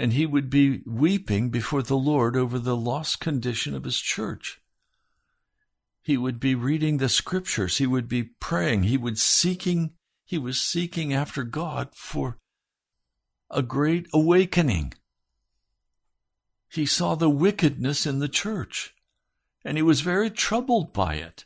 and 0.00 0.14
he 0.14 0.24
would 0.24 0.48
be 0.48 0.80
weeping 0.86 1.50
before 1.50 1.82
the 1.82 1.96
Lord 1.96 2.34
over 2.34 2.58
the 2.58 2.76
lost 2.76 3.20
condition 3.20 3.74
of 3.74 3.84
his 3.84 3.98
church. 4.00 4.60
He 6.02 6.16
would 6.16 6.40
be 6.40 6.54
reading 6.54 6.96
the 6.96 7.10
scriptures. 7.10 7.76
He 7.76 7.86
would 7.86 8.08
be 8.08 8.22
praying. 8.22 8.84
He 8.84 8.96
would 8.96 9.18
seeking, 9.18 9.92
he 10.24 10.38
was 10.38 10.58
seeking 10.58 11.12
after 11.12 11.42
God 11.42 11.90
for 11.94 12.38
a 13.50 13.62
great 13.62 14.06
awakening. 14.12 14.94
He 16.68 16.86
saw 16.86 17.14
the 17.14 17.30
wickedness 17.30 18.06
in 18.06 18.20
the 18.20 18.28
church 18.28 18.94
and 19.64 19.76
he 19.76 19.82
was 19.82 20.00
very 20.00 20.30
troubled 20.30 20.92
by 20.92 21.14
it. 21.14 21.44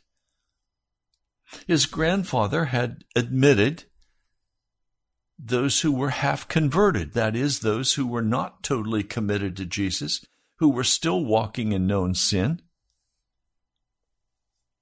His 1.67 1.85
grandfather 1.85 2.65
had 2.65 3.03
admitted 3.15 3.85
those 5.37 5.81
who 5.81 5.91
were 5.91 6.11
half 6.11 6.47
converted, 6.47 7.13
that 7.13 7.35
is, 7.35 7.59
those 7.59 7.95
who 7.95 8.07
were 8.07 8.21
not 8.21 8.63
totally 8.63 9.03
committed 9.03 9.57
to 9.57 9.65
Jesus, 9.65 10.25
who 10.57 10.69
were 10.69 10.83
still 10.83 11.25
walking 11.25 11.71
in 11.71 11.85
known 11.85 12.15
sin, 12.15 12.61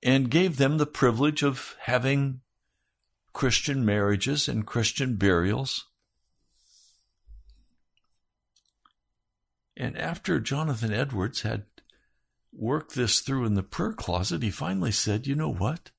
and 0.04 0.30
gave 0.30 0.58
them 0.58 0.78
the 0.78 0.86
privilege 0.86 1.42
of 1.42 1.76
having 1.82 2.42
Christian 3.34 3.84
marriages 3.84 4.48
and 4.48 4.68
Christian 4.68 5.16
burials. 5.16 5.88
And 9.76 9.98
after 9.98 10.40
Jonathan 10.40 10.94
Edwards 10.94 11.42
had 11.42 11.66
worked 12.52 12.96
this 12.96 13.20
through 13.20 13.46
in 13.46 13.56
the 13.56 13.64
prayer 13.64 13.94
closet, 13.94 14.44
he 14.44 14.52
finally 14.52 14.92
said, 14.92 15.26
You 15.26 15.36
know 15.36 15.52
what? 15.52 15.92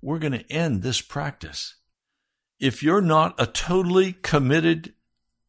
We're 0.00 0.18
going 0.18 0.32
to 0.32 0.52
end 0.52 0.82
this 0.82 1.00
practice 1.00 1.76
if 2.64 2.82
you're 2.82 3.02
not 3.02 3.34
a 3.38 3.46
totally 3.46 4.14
committed 4.14 4.94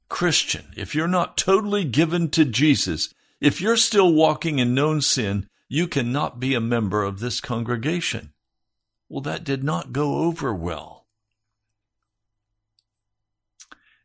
Christian, 0.09 0.73
if 0.75 0.93
you're 0.93 1.07
not 1.07 1.37
totally 1.37 1.85
given 1.85 2.29
to 2.31 2.43
Jesus, 2.43 3.13
if 3.39 3.61
you're 3.61 3.77
still 3.77 4.11
walking 4.11 4.59
in 4.59 4.73
known 4.73 4.99
sin, 4.99 5.47
you 5.69 5.87
cannot 5.87 6.41
be 6.41 6.53
a 6.53 6.59
member 6.59 7.03
of 7.03 7.19
this 7.19 7.39
congregation. 7.39 8.33
Well, 9.07 9.21
that 9.21 9.45
did 9.45 9.63
not 9.63 9.93
go 9.93 10.17
over 10.23 10.53
well. 10.53 11.05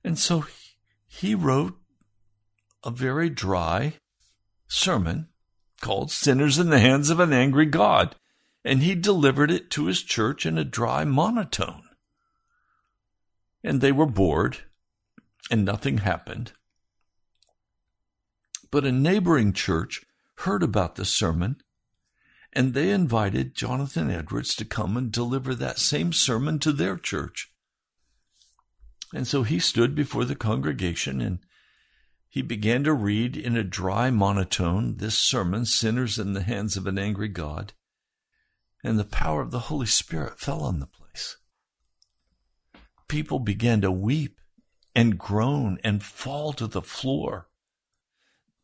And 0.04 0.16
so 0.16 0.44
he 1.08 1.34
wrote 1.34 1.79
a 2.84 2.90
very 2.90 3.30
dry 3.30 3.94
sermon 4.68 5.28
called 5.80 6.10
Sinners 6.10 6.58
in 6.58 6.70
the 6.70 6.80
Hands 6.80 7.08
of 7.10 7.20
an 7.20 7.32
Angry 7.32 7.66
God, 7.66 8.16
and 8.64 8.82
he 8.82 8.94
delivered 8.94 9.50
it 9.50 9.70
to 9.70 9.86
his 9.86 10.02
church 10.02 10.44
in 10.44 10.58
a 10.58 10.64
dry 10.64 11.04
monotone 11.04 11.84
and 13.62 13.80
they 13.80 13.92
were 13.92 14.06
bored, 14.06 14.58
and 15.50 15.64
nothing 15.64 15.98
happened. 15.98 16.52
But 18.70 18.84
a 18.84 18.92
neighboring 18.92 19.52
church 19.52 20.02
heard 20.38 20.62
about 20.62 20.94
the 20.94 21.04
sermon, 21.04 21.56
and 22.52 22.72
they 22.72 22.90
invited 22.90 23.54
Jonathan 23.54 24.10
Edwards 24.10 24.54
to 24.56 24.64
come 24.64 24.96
and 24.96 25.12
deliver 25.12 25.54
that 25.54 25.78
same 25.78 26.12
sermon 26.12 26.58
to 26.60 26.72
their 26.72 26.96
church. 26.96 27.52
And 29.12 29.26
so 29.26 29.42
he 29.42 29.58
stood 29.58 29.94
before 29.94 30.24
the 30.24 30.36
congregation 30.36 31.20
and 31.20 31.40
he 32.30 32.40
began 32.40 32.84
to 32.84 32.94
read 32.94 33.36
in 33.36 33.56
a 33.56 33.62
dry 33.62 34.10
monotone 34.10 34.96
this 34.96 35.18
sermon, 35.18 35.66
Sinners 35.66 36.18
in 36.18 36.32
the 36.32 36.42
Hands 36.42 36.74
of 36.76 36.86
an 36.86 36.98
Angry 36.98 37.28
God. 37.28 37.74
And 38.82 38.98
the 38.98 39.04
power 39.04 39.42
of 39.42 39.50
the 39.50 39.66
Holy 39.68 39.86
Spirit 39.86 40.38
fell 40.38 40.62
on 40.62 40.80
the 40.80 40.86
place 40.86 41.36
people 43.10 43.40
began 43.40 43.80
to 43.80 43.90
weep 43.90 44.40
and 44.94 45.18
groan 45.18 45.78
and 45.82 46.02
fall 46.02 46.52
to 46.52 46.68
the 46.68 46.80
floor. 46.80 47.48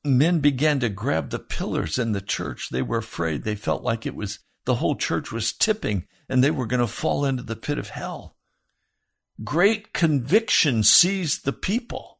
Men 0.04 0.38
began 0.38 0.78
to 0.80 0.88
grab 0.88 1.30
the 1.30 1.40
pillars 1.40 1.98
in 1.98 2.12
the 2.12 2.20
church. 2.20 2.68
They 2.70 2.80
were 2.80 2.98
afraid. 2.98 3.42
They 3.42 3.56
felt 3.56 3.82
like 3.82 4.06
it 4.06 4.14
was 4.14 4.38
the 4.64 4.76
whole 4.76 4.94
church 4.94 5.32
was 5.32 5.52
tipping 5.52 6.06
and 6.28 6.42
they 6.44 6.52
were 6.52 6.66
going 6.66 6.80
to 6.80 6.86
fall 6.86 7.24
into 7.24 7.42
the 7.42 7.56
pit 7.56 7.76
of 7.76 7.88
hell. 7.88 8.36
Great 9.42 9.92
conviction 9.92 10.84
seized 10.84 11.44
the 11.44 11.52
people. 11.52 12.15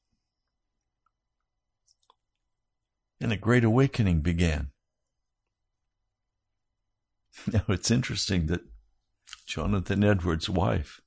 And 3.21 3.33
a 3.33 3.37
great 3.37 3.65
awakening 3.65 4.21
began. 4.21 4.71
Now 7.53 7.65
it's 7.69 7.91
interesting 7.91 8.47
that 8.47 8.63
Jonathan 9.47 10.03
Edwards' 10.03 10.49
wife 10.49 11.03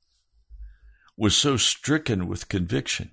was 1.17 1.36
so 1.36 1.58
stricken 1.58 2.28
with 2.28 2.50
conviction 2.50 3.12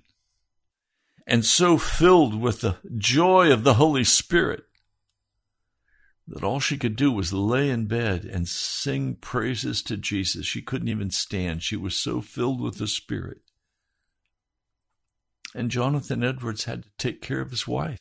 and 1.25 1.43
so 1.43 1.77
filled 1.77 2.39
with 2.39 2.61
the 2.61 2.77
joy 2.97 3.51
of 3.51 3.63
the 3.63 3.73
Holy 3.75 4.03
Spirit 4.03 4.63
that 6.27 6.43
all 6.43 6.59
she 6.59 6.77
could 6.77 6.95
do 6.95 7.11
was 7.11 7.31
lay 7.31 7.69
in 7.69 7.85
bed 7.85 8.25
and 8.25 8.47
sing 8.47 9.15
praises 9.15 9.81
to 9.83 9.97
Jesus. 9.97 10.45
She 10.45 10.61
couldn't 10.61 10.89
even 10.89 11.09
stand. 11.09 11.63
She 11.63 11.77
was 11.77 11.95
so 11.95 12.21
filled 12.21 12.61
with 12.61 12.77
the 12.77 12.87
Spirit. 12.87 13.39
And 15.55 15.71
Jonathan 15.71 16.23
Edwards 16.23 16.65
had 16.65 16.83
to 16.83 16.89
take 16.97 17.21
care 17.21 17.39
of 17.39 17.51
his 17.51 17.67
wife. 17.67 17.99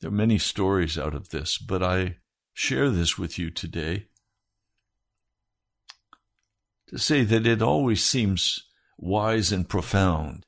There 0.00 0.08
are 0.08 0.12
many 0.12 0.38
stories 0.38 0.98
out 0.98 1.14
of 1.14 1.28
this, 1.28 1.58
but 1.58 1.82
I 1.82 2.16
share 2.54 2.90
this 2.90 3.18
with 3.18 3.38
you 3.38 3.50
today 3.50 4.06
to 6.88 6.98
say 6.98 7.22
that 7.22 7.46
it 7.46 7.60
always 7.60 8.02
seems 8.02 8.66
wise 8.96 9.52
and 9.52 9.68
profound 9.68 10.44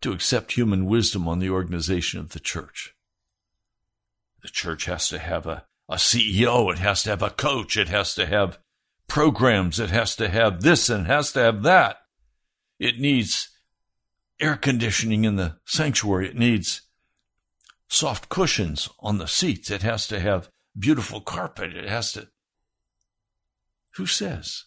to 0.00 0.12
accept 0.12 0.52
human 0.52 0.86
wisdom 0.86 1.28
on 1.28 1.38
the 1.38 1.50
organization 1.50 2.18
of 2.18 2.30
the 2.30 2.40
church. 2.40 2.94
The 4.42 4.48
church 4.48 4.86
has 4.86 5.08
to 5.10 5.18
have 5.18 5.46
a, 5.46 5.64
a 5.88 5.96
CEO, 5.96 6.72
it 6.72 6.78
has 6.78 7.02
to 7.02 7.10
have 7.10 7.22
a 7.22 7.30
coach, 7.30 7.76
it 7.76 7.88
has 7.88 8.14
to 8.14 8.26
have 8.26 8.58
programs, 9.06 9.78
it 9.78 9.90
has 9.90 10.16
to 10.16 10.28
have 10.28 10.62
this 10.62 10.88
and 10.88 11.06
has 11.06 11.32
to 11.32 11.40
have 11.40 11.62
that. 11.62 11.98
It 12.78 12.98
needs 12.98 13.50
air 14.40 14.56
conditioning 14.56 15.24
in 15.24 15.36
the 15.36 15.56
sanctuary, 15.64 16.28
it 16.28 16.36
needs 16.36 16.82
soft 17.88 18.28
cushions 18.28 18.88
on 19.00 19.18
the 19.18 19.28
seats, 19.28 19.70
it 19.70 19.82
has 19.82 20.06
to 20.08 20.20
have 20.20 20.50
beautiful 20.78 21.20
carpet, 21.20 21.76
it 21.76 21.88
has 21.88 22.12
to 22.12 22.28
who 23.96 24.04
says? 24.04 24.64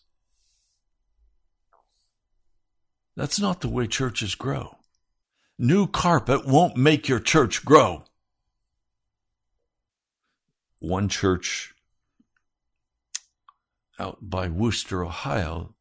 That's 3.15 3.39
not 3.39 3.62
the 3.62 3.69
way 3.69 3.86
churches 3.86 4.34
grow. 4.34 4.77
New 5.60 5.86
carpet 5.86 6.47
won't 6.47 6.75
make 6.75 7.08
your 7.08 7.19
church 7.19 7.63
grow. 7.63 8.05
One 10.79 11.10
church 11.10 11.75
out 13.99 14.17
by 14.21 14.47
Wooster, 14.47 15.03
Ohio, 15.03 15.75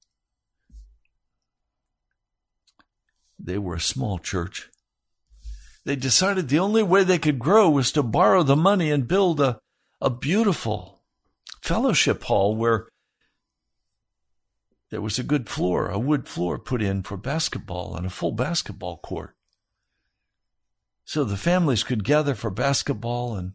They 3.39 3.59
were 3.59 3.77
a 3.77 3.81
small 3.81 4.19
church. 4.19 4.69
They 5.85 5.97
decided 5.97 6.49
the 6.49 6.59
only 6.59 6.83
way 6.83 7.05
they 7.05 7.19
could 7.19 7.39
grow 7.39 7.71
was 7.71 7.93
to 7.93 8.03
borrow 8.03 8.43
the 8.43 8.57
money 8.57 8.91
and 8.91 9.09
build 9.09 9.41
a, 9.41 9.59
a 10.01 10.11
beautiful 10.11 11.03
fellowship 11.63 12.25
hall 12.25 12.55
where 12.55 12.89
there 14.91 15.01
was 15.01 15.19
a 15.19 15.23
good 15.23 15.49
floor, 15.49 15.89
a 15.89 15.99
wood 15.99 16.27
floor 16.27 16.59
put 16.59 16.83
in 16.83 17.03
for 17.03 17.17
basketball 17.17 17.97
and 17.97 18.07
a 18.07 18.11
full 18.11 18.33
basketball 18.33 18.99
court. 18.99 19.35
So 21.05 21.25
the 21.25 21.37
families 21.37 21.85
could 21.85 22.05
gather 22.05 22.35
for 22.35 22.51
basketball 22.51 23.35
and 23.35 23.53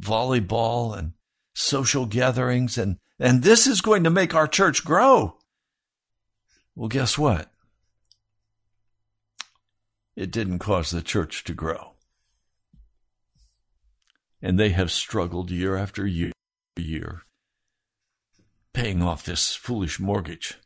volleyball 0.00 0.96
and 0.96 1.12
social 1.54 2.06
gatherings 2.06 2.76
and, 2.76 2.98
and 3.18 3.42
this 3.42 3.66
is 3.66 3.80
going 3.80 4.04
to 4.04 4.10
make 4.10 4.34
our 4.34 4.48
church 4.48 4.84
grow. 4.84 5.38
Well, 6.74 6.88
guess 6.88 7.16
what? 7.16 7.50
It 10.16 10.30
didn't 10.30 10.60
cause 10.60 10.90
the 10.90 11.02
church 11.02 11.44
to 11.44 11.54
grow. 11.54 11.92
And 14.40 14.58
they 14.58 14.70
have 14.70 14.90
struggled 14.90 15.50
year 15.50 15.76
after 15.76 16.06
year, 16.06 16.32
year 16.76 17.22
paying 18.74 19.00
off 19.02 19.24
this 19.24 19.54
foolish 19.54 19.98
mortgage. 19.98 20.58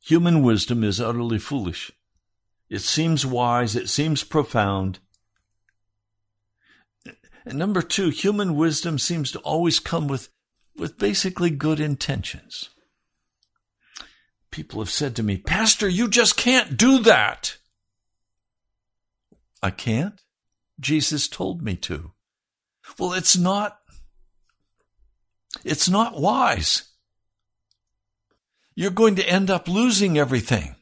Human 0.00 0.42
wisdom 0.42 0.82
is 0.82 1.00
utterly 1.00 1.38
foolish. 1.38 1.92
It 2.68 2.80
seems 2.80 3.24
wise, 3.24 3.76
it 3.76 3.88
seems 3.88 4.24
profound. 4.24 4.98
And 7.44 7.58
number 7.58 7.82
two, 7.82 8.08
human 8.08 8.56
wisdom 8.56 8.98
seems 8.98 9.30
to 9.32 9.38
always 9.40 9.78
come 9.78 10.08
with, 10.08 10.30
with 10.76 10.98
basically 10.98 11.50
good 11.50 11.78
intentions. 11.78 12.70
People 14.52 14.80
have 14.80 14.90
said 14.90 15.16
to 15.16 15.24
me, 15.24 15.36
Pastor, 15.36 15.88
you 15.88 16.08
just 16.08 16.36
can't 16.36 16.76
do 16.76 17.00
that. 17.00 17.56
I 19.60 19.70
can't? 19.70 20.20
Jesus 20.78 21.26
told 21.26 21.62
me 21.62 21.74
to. 21.76 22.12
Well, 22.98 23.12
it's 23.12 23.36
not, 23.36 23.78
it's 25.64 25.88
not 25.88 26.20
wise 26.20 26.92
you're 28.74 28.90
going 28.90 29.16
to 29.16 29.28
end 29.28 29.50
up 29.50 29.68
losing 29.68 30.18
everything. 30.18 30.76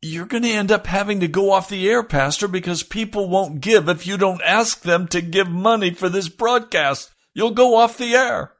You're 0.00 0.26
going 0.26 0.44
to 0.44 0.50
end 0.50 0.70
up 0.70 0.86
having 0.86 1.20
to 1.20 1.28
go 1.28 1.50
off 1.52 1.68
the 1.68 1.88
air, 1.88 2.02
Pastor, 2.02 2.48
because 2.48 2.82
people 2.82 3.28
won't 3.28 3.60
give 3.60 3.88
if 3.88 4.06
you 4.06 4.16
don't 4.16 4.42
ask 4.42 4.82
them 4.82 5.08
to 5.08 5.20
give 5.20 5.48
money 5.48 5.90
for 5.90 6.08
this 6.08 6.28
broadcast. 6.28 7.12
You'll 7.34 7.50
go 7.50 7.76
off 7.76 7.98
the 7.98 8.14
air. 8.14 8.52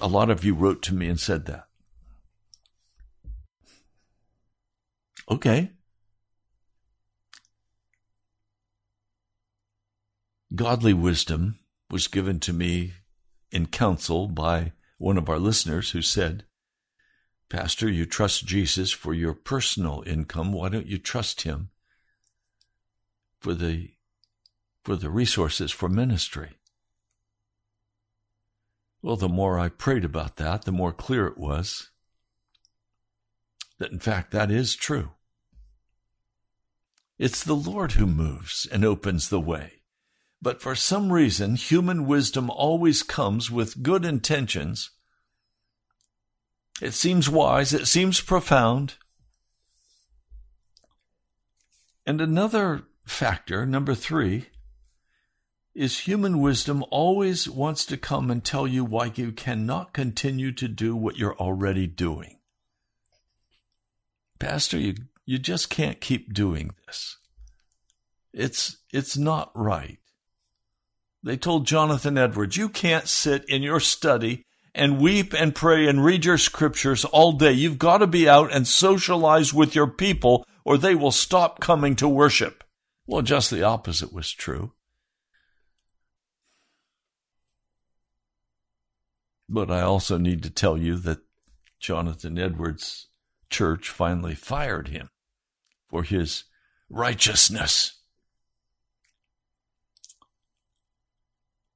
A 0.00 0.08
lot 0.08 0.30
of 0.30 0.44
you 0.44 0.54
wrote 0.54 0.82
to 0.82 0.94
me 0.94 1.08
and 1.08 1.18
said 1.18 1.46
that. 1.46 1.66
Okay. 5.30 5.70
Godly 10.54 10.92
wisdom 10.92 11.60
was 11.90 12.08
given 12.08 12.40
to 12.40 12.52
me 12.52 12.94
in 13.52 13.66
counsel 13.66 14.26
by 14.26 14.72
one 14.98 15.16
of 15.16 15.28
our 15.28 15.38
listeners 15.38 15.90
who 15.90 16.02
said, 16.02 16.44
Pastor, 17.48 17.88
you 17.88 18.06
trust 18.06 18.46
Jesus 18.46 18.92
for 18.92 19.14
your 19.14 19.34
personal 19.34 20.02
income. 20.06 20.52
Why 20.52 20.68
don't 20.68 20.86
you 20.86 20.98
trust 20.98 21.42
him 21.42 21.70
for 23.40 23.54
the, 23.54 23.90
for 24.84 24.96
the 24.96 25.10
resources 25.10 25.70
for 25.70 25.88
ministry? 25.88 26.50
Well, 29.02 29.16
the 29.16 29.28
more 29.28 29.58
I 29.58 29.68
prayed 29.68 30.04
about 30.04 30.36
that, 30.36 30.64
the 30.64 30.72
more 30.72 30.92
clear 30.92 31.26
it 31.26 31.38
was 31.38 31.90
that 33.78 33.90
in 33.90 33.98
fact 33.98 34.30
that 34.30 34.50
is 34.50 34.76
true. 34.76 35.12
It's 37.18 37.42
the 37.42 37.54
Lord 37.54 37.92
who 37.92 38.06
moves 38.06 38.66
and 38.70 38.84
opens 38.84 39.28
the 39.28 39.40
way. 39.40 39.82
But 40.42 40.62
for 40.62 40.74
some 40.74 41.12
reason, 41.12 41.56
human 41.56 42.06
wisdom 42.06 42.48
always 42.50 43.02
comes 43.02 43.50
with 43.50 43.82
good 43.82 44.04
intentions. 44.04 44.90
It 46.80 46.92
seems 46.92 47.28
wise, 47.28 47.74
it 47.74 47.86
seems 47.86 48.20
profound. 48.20 48.94
And 52.06 52.20
another 52.20 52.84
factor, 53.04 53.66
number 53.66 53.94
three, 53.94 54.46
is 55.74 56.00
human 56.00 56.40
wisdom 56.40 56.84
always 56.90 57.48
wants 57.48 57.86
to 57.86 57.96
come 57.96 58.30
and 58.30 58.44
tell 58.44 58.66
you 58.66 58.84
why 58.84 59.12
you 59.14 59.32
cannot 59.32 59.92
continue 59.92 60.52
to 60.52 60.68
do 60.68 60.96
what 60.96 61.16
you're 61.16 61.36
already 61.36 61.86
doing. 61.86 62.38
Pastor, 64.38 64.78
you, 64.78 64.94
you 65.24 65.38
just 65.38 65.70
can't 65.70 66.00
keep 66.00 66.34
doing 66.34 66.72
this. 66.86 67.18
It's, 68.32 68.78
it's 68.92 69.16
not 69.16 69.52
right. 69.54 69.98
They 71.22 71.36
told 71.36 71.66
Jonathan 71.66 72.16
Edwards, 72.16 72.56
You 72.56 72.68
can't 72.68 73.06
sit 73.06 73.44
in 73.48 73.62
your 73.62 73.80
study 73.80 74.44
and 74.74 75.00
weep 75.00 75.34
and 75.34 75.54
pray 75.54 75.86
and 75.86 76.04
read 76.04 76.24
your 76.24 76.38
scriptures 76.38 77.04
all 77.04 77.32
day. 77.32 77.52
You've 77.52 77.78
got 77.78 77.98
to 77.98 78.06
be 78.06 78.28
out 78.28 78.52
and 78.52 78.66
socialize 78.66 79.52
with 79.52 79.74
your 79.74 79.88
people 79.88 80.46
or 80.64 80.78
they 80.78 80.94
will 80.94 81.10
stop 81.10 81.60
coming 81.60 81.96
to 81.96 82.08
worship. 82.08 82.64
Well, 83.06 83.22
just 83.22 83.50
the 83.50 83.62
opposite 83.62 84.12
was 84.12 84.32
true. 84.32 84.72
But 89.52 89.68
I 89.68 89.80
also 89.80 90.16
need 90.16 90.44
to 90.44 90.50
tell 90.50 90.78
you 90.78 90.96
that 90.98 91.18
Jonathan 91.80 92.38
Edwards' 92.38 93.08
church 93.50 93.90
finally 93.90 94.36
fired 94.36 94.86
him 94.88 95.10
for 95.88 96.04
his 96.04 96.44
righteousness. 96.88 97.98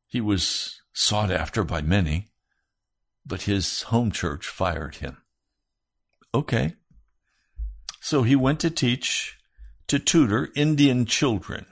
He 0.07 0.21
was 0.21 0.81
sought 0.93 1.33
after 1.33 1.65
by 1.65 1.83
many, 1.83 2.29
but 3.27 3.43
his 3.43 3.83
home 3.83 4.13
church 4.13 4.47
fired 4.47 4.97
him. 4.97 5.17
Okay. 6.33 6.77
So 8.01 8.23
he 8.23 8.37
went 8.37 8.61
to 8.61 8.71
teach, 8.71 9.37
to 9.89 9.99
tutor 9.99 10.51
Indian 10.55 11.07
children, 11.07 11.67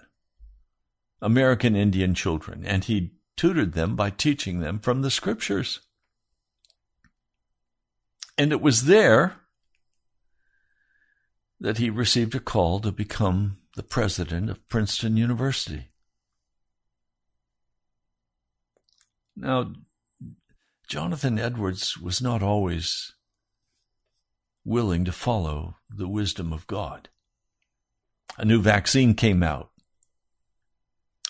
American 1.20 1.76
Indian 1.76 2.16
children, 2.16 2.66
and 2.66 2.82
he 2.82 3.12
tutored 3.36 3.74
them 3.74 3.94
by 3.94 4.10
teaching 4.10 4.58
them 4.58 4.80
from 4.80 5.02
the 5.02 5.10
scriptures. 5.10 5.78
And 8.38 8.52
it 8.52 8.60
was 8.60 8.84
there 8.84 9.36
that 11.60 11.78
he 11.78 11.90
received 11.90 12.34
a 12.34 12.40
call 12.40 12.80
to 12.80 12.90
become 12.90 13.58
the 13.76 13.82
president 13.82 14.50
of 14.50 14.68
Princeton 14.68 15.16
University. 15.16 15.88
Now, 19.36 19.72
Jonathan 20.88 21.38
Edwards 21.38 21.96
was 21.96 22.20
not 22.20 22.42
always 22.42 23.14
willing 24.64 25.04
to 25.04 25.12
follow 25.12 25.76
the 25.88 26.08
wisdom 26.08 26.52
of 26.52 26.66
God. 26.66 27.08
A 28.38 28.44
new 28.44 28.60
vaccine 28.60 29.14
came 29.14 29.42
out, 29.42 29.70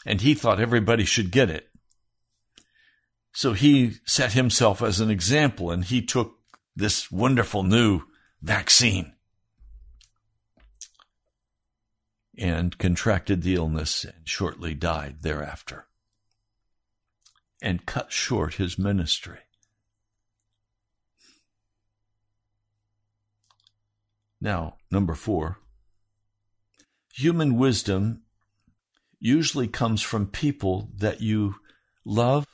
and 0.04 0.20
he 0.20 0.34
thought 0.34 0.60
everybody 0.60 1.04
should 1.04 1.30
get 1.30 1.50
it. 1.50 1.68
So 3.32 3.52
he 3.52 3.94
set 4.04 4.32
himself 4.32 4.82
as 4.82 5.00
an 5.00 5.10
example, 5.10 5.70
and 5.70 5.84
he 5.84 6.02
took 6.02 6.38
this 6.74 7.10
wonderful 7.10 7.62
new 7.62 8.02
vaccine 8.40 9.12
and 12.38 12.78
contracted 12.78 13.42
the 13.42 13.54
illness 13.54 14.04
and 14.04 14.26
shortly 14.28 14.74
died 14.74 15.16
thereafter 15.22 15.86
and 17.60 17.86
cut 17.86 18.10
short 18.10 18.54
his 18.54 18.78
ministry. 18.78 19.38
Now, 24.40 24.78
number 24.90 25.14
four, 25.14 25.58
human 27.14 27.56
wisdom 27.56 28.22
usually 29.20 29.68
comes 29.68 30.02
from 30.02 30.26
people 30.26 30.90
that 30.96 31.20
you 31.20 31.54
love 32.04 32.46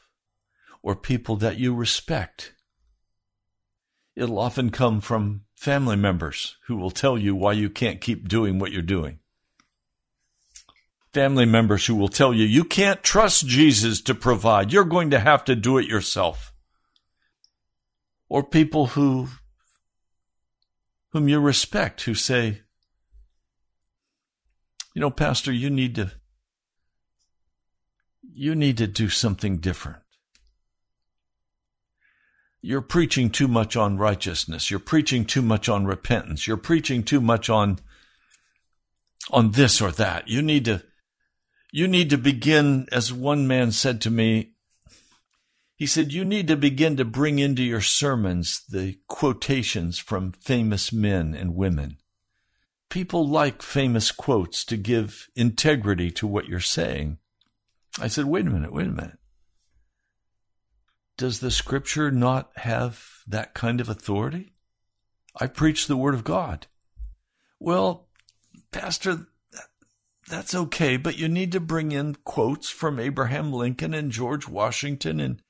or 0.83 0.95
people 0.95 1.37
that 1.37 1.57
you 1.57 1.75
respect. 1.75 2.53
It'll 4.19 4.39
often 4.39 4.71
come 4.71 5.01
from 5.01 5.43
family 5.55 5.97
members 5.97 6.57
who 6.67 6.77
will 6.77 6.91
tell 6.91 7.17
you 7.17 7.35
why 7.35 7.53
you 7.53 7.71
can't 7.71 8.01
keep 8.01 8.29
doing 8.29 8.59
what 8.59 8.73
you're 8.73 8.83
doing 8.83 9.21
family 11.13 11.47
members 11.47 11.87
who 11.87 11.95
will 11.95 12.09
tell 12.09 12.33
you 12.35 12.45
you 12.45 12.65
can't 12.65 13.03
trust 13.03 13.47
Jesus 13.47 14.01
to 14.03 14.15
provide. 14.15 14.73
You're 14.73 14.85
going 14.85 15.11
to 15.11 15.19
have 15.19 15.45
to 15.45 15.57
do 15.57 15.79
it 15.79 15.87
yourself. 15.89 16.53
Or 18.29 18.45
people 18.45 18.89
who 18.89 19.29
whom 21.13 21.29
you 21.29 21.41
respect 21.41 22.03
who 22.03 22.15
say, 22.15 22.61
you 24.95 25.01
know, 25.01 25.11
pastor, 25.11 25.53
you 25.53 25.71
need 25.71 25.95
to 25.97 26.13
you 28.23 28.55
need 28.55 28.77
to 28.79 28.87
do 28.87 29.09
something 29.09 29.59
different. 29.59 29.99
You're 32.61 32.83
preaching 32.83 33.31
too 33.31 33.49
much 33.49 33.77
on 33.77 33.99
righteousness. 33.99 34.71
You're 34.71 34.81
preaching 34.81 35.25
too 35.25 35.42
much 35.42 35.68
on 35.68 35.87
repentance. 35.87 36.47
You're 36.47 36.57
preaching 36.57 37.03
too 37.03 37.21
much 37.21 37.49
on, 37.49 37.79
on 39.31 39.53
this 39.53 39.81
or 39.81 39.92
that. 39.92 40.29
You 40.29 40.42
need 40.42 40.64
to, 40.64 40.83
you 41.73 41.87
need 41.87 42.11
to 42.11 42.18
begin, 42.18 42.87
as 42.90 43.12
one 43.12 43.47
man 43.47 43.71
said 43.71 44.01
to 44.03 44.11
me, 44.11 44.53
he 45.77 45.87
said, 45.87 46.12
you 46.12 46.25
need 46.25 46.49
to 46.49 46.57
begin 46.57 46.97
to 46.97 47.05
bring 47.05 47.38
into 47.38 47.62
your 47.62 47.81
sermons 47.81 48.64
the 48.68 48.99
quotations 49.07 49.97
from 49.99 50.33
famous 50.33 50.92
men 50.92 51.35
and 51.35 51.55
women. 51.55 51.99
People 52.90 53.29
like 53.29 53.62
famous 53.62 54.11
quotes 54.11 54.64
to 54.64 54.77
give 54.77 55.29
integrity 55.37 56.11
to 56.12 56.27
what 56.27 56.49
you're 56.49 56.59
saying. 56.59 57.18
I 58.01 58.09
said, 58.09 58.25
wait 58.25 58.47
a 58.47 58.51
minute, 58.51 58.73
wait 58.73 58.88
a 58.88 58.90
minute. 58.90 59.18
Does 61.19 61.41
the 61.41 61.51
scripture 61.51 62.13
not 62.13 62.53
have 62.59 63.25
that 63.27 63.53
kind 63.53 63.81
of 63.81 63.89
authority? 63.89 64.53
I 65.35 65.49
preach 65.49 65.89
the 65.89 65.97
word 65.97 66.15
of 66.15 66.23
God. 66.23 66.69
Well, 67.59 68.07
Pastor, 68.71 69.27
that's 70.29 70.55
okay, 70.55 70.97
but 70.97 71.19
you 71.19 71.27
need 71.27 71.51
to 71.53 71.61
bring 71.61 71.91
in 71.91 72.15
quotes 72.23 72.71
from 72.71 73.01
Abraham 73.01 73.53
Lincoln 73.53 73.95
and 73.95 74.13
George 74.13 74.47
Washington 74.47 75.19
and, 75.19 75.43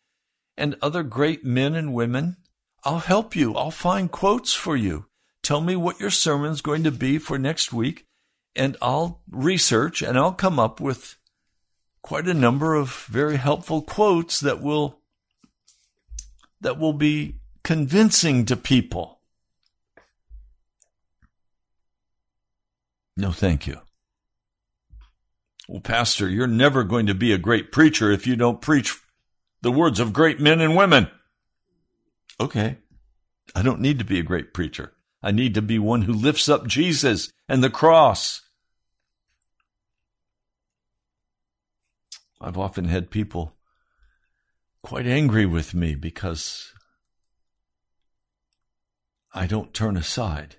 and 0.56 0.74
other 0.80 1.02
great 1.02 1.44
men 1.44 1.74
and 1.74 1.92
women. 1.92 2.38
I'll 2.82 3.00
help 3.00 3.36
you. 3.36 3.54
I'll 3.54 3.70
find 3.70 4.10
quotes 4.10 4.54
for 4.54 4.74
you. 4.74 5.04
Tell 5.42 5.60
me 5.60 5.76
what 5.76 6.00
your 6.00 6.10
sermon's 6.10 6.62
going 6.62 6.84
to 6.84 6.90
be 6.90 7.18
for 7.18 7.38
next 7.38 7.74
week, 7.74 8.06
and 8.56 8.74
I'll 8.80 9.20
research 9.30 10.00
and 10.00 10.16
I'll 10.16 10.32
come 10.32 10.58
up 10.58 10.80
with 10.80 11.16
quite 12.00 12.26
a 12.26 12.32
number 12.32 12.74
of 12.74 13.04
very 13.10 13.36
helpful 13.36 13.82
quotes 13.82 14.40
that 14.40 14.62
will 14.62 14.97
that 16.60 16.78
will 16.78 16.92
be 16.92 17.36
convincing 17.62 18.44
to 18.46 18.56
people. 18.56 19.20
No, 23.16 23.32
thank 23.32 23.66
you. 23.66 23.80
Well, 25.68 25.80
Pastor, 25.80 26.28
you're 26.28 26.46
never 26.46 26.84
going 26.84 27.06
to 27.06 27.14
be 27.14 27.32
a 27.32 27.38
great 27.38 27.72
preacher 27.72 28.10
if 28.10 28.26
you 28.26 28.36
don't 28.36 28.62
preach 28.62 28.96
the 29.60 29.72
words 29.72 30.00
of 30.00 30.12
great 30.12 30.40
men 30.40 30.60
and 30.60 30.76
women. 30.76 31.10
Okay. 32.40 32.78
I 33.54 33.62
don't 33.62 33.80
need 33.80 33.98
to 33.98 34.04
be 34.04 34.18
a 34.18 34.24
great 34.24 34.54
preacher. 34.54 34.92
I 35.22 35.32
need 35.32 35.54
to 35.54 35.62
be 35.62 35.78
one 35.78 36.02
who 36.02 36.12
lifts 36.12 36.48
up 36.48 36.66
Jesus 36.66 37.30
and 37.48 37.62
the 37.62 37.70
cross. 37.70 38.42
I've 42.40 42.56
often 42.56 42.84
had 42.84 43.10
people 43.10 43.57
quite 44.88 45.06
angry 45.06 45.44
with 45.44 45.74
me 45.74 45.94
because 45.94 46.72
I 49.34 49.46
don't 49.46 49.74
turn 49.74 49.98
aside. 49.98 50.56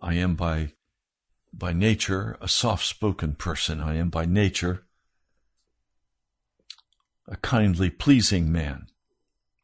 I 0.00 0.14
am 0.14 0.34
by 0.34 0.72
by 1.52 1.74
nature 1.74 2.38
a 2.40 2.48
soft-spoken 2.48 3.34
person. 3.34 3.82
I 3.82 3.96
am 3.96 4.08
by 4.08 4.24
nature 4.24 4.86
a 7.28 7.36
kindly, 7.36 7.90
pleasing 7.90 8.50
man. 8.50 8.86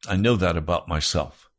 I 0.07 0.15
know 0.15 0.35
that 0.35 0.55
about 0.55 0.87
myself. 0.87 1.49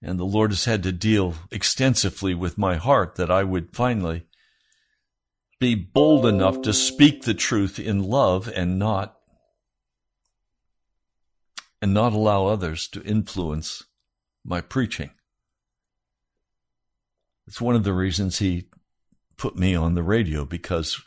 And 0.00 0.18
the 0.18 0.24
Lord 0.24 0.52
has 0.52 0.64
had 0.64 0.82
to 0.84 0.92
deal 0.92 1.34
extensively 1.50 2.32
with 2.32 2.56
my 2.56 2.76
heart 2.76 3.16
that 3.16 3.30
I 3.30 3.44
would 3.44 3.76
finally 3.76 4.24
be 5.60 5.74
bold 5.74 6.26
enough 6.26 6.62
to 6.62 6.72
speak 6.72 7.22
the 7.22 7.34
truth 7.34 7.78
in 7.78 8.02
love 8.02 8.48
and 8.48 8.78
not 8.78 9.16
and 11.82 11.94
not 11.94 12.12
allow 12.12 12.46
others 12.46 12.88
to 12.88 13.02
influence 13.02 13.84
my 14.44 14.60
preaching. 14.60 15.10
It's 17.46 17.60
one 17.60 17.74
of 17.74 17.84
the 17.84 17.92
reasons 17.92 18.38
he 18.38 18.68
put 19.36 19.56
me 19.56 19.74
on 19.74 19.94
the 19.94 20.02
radio 20.02 20.44
because 20.44 21.00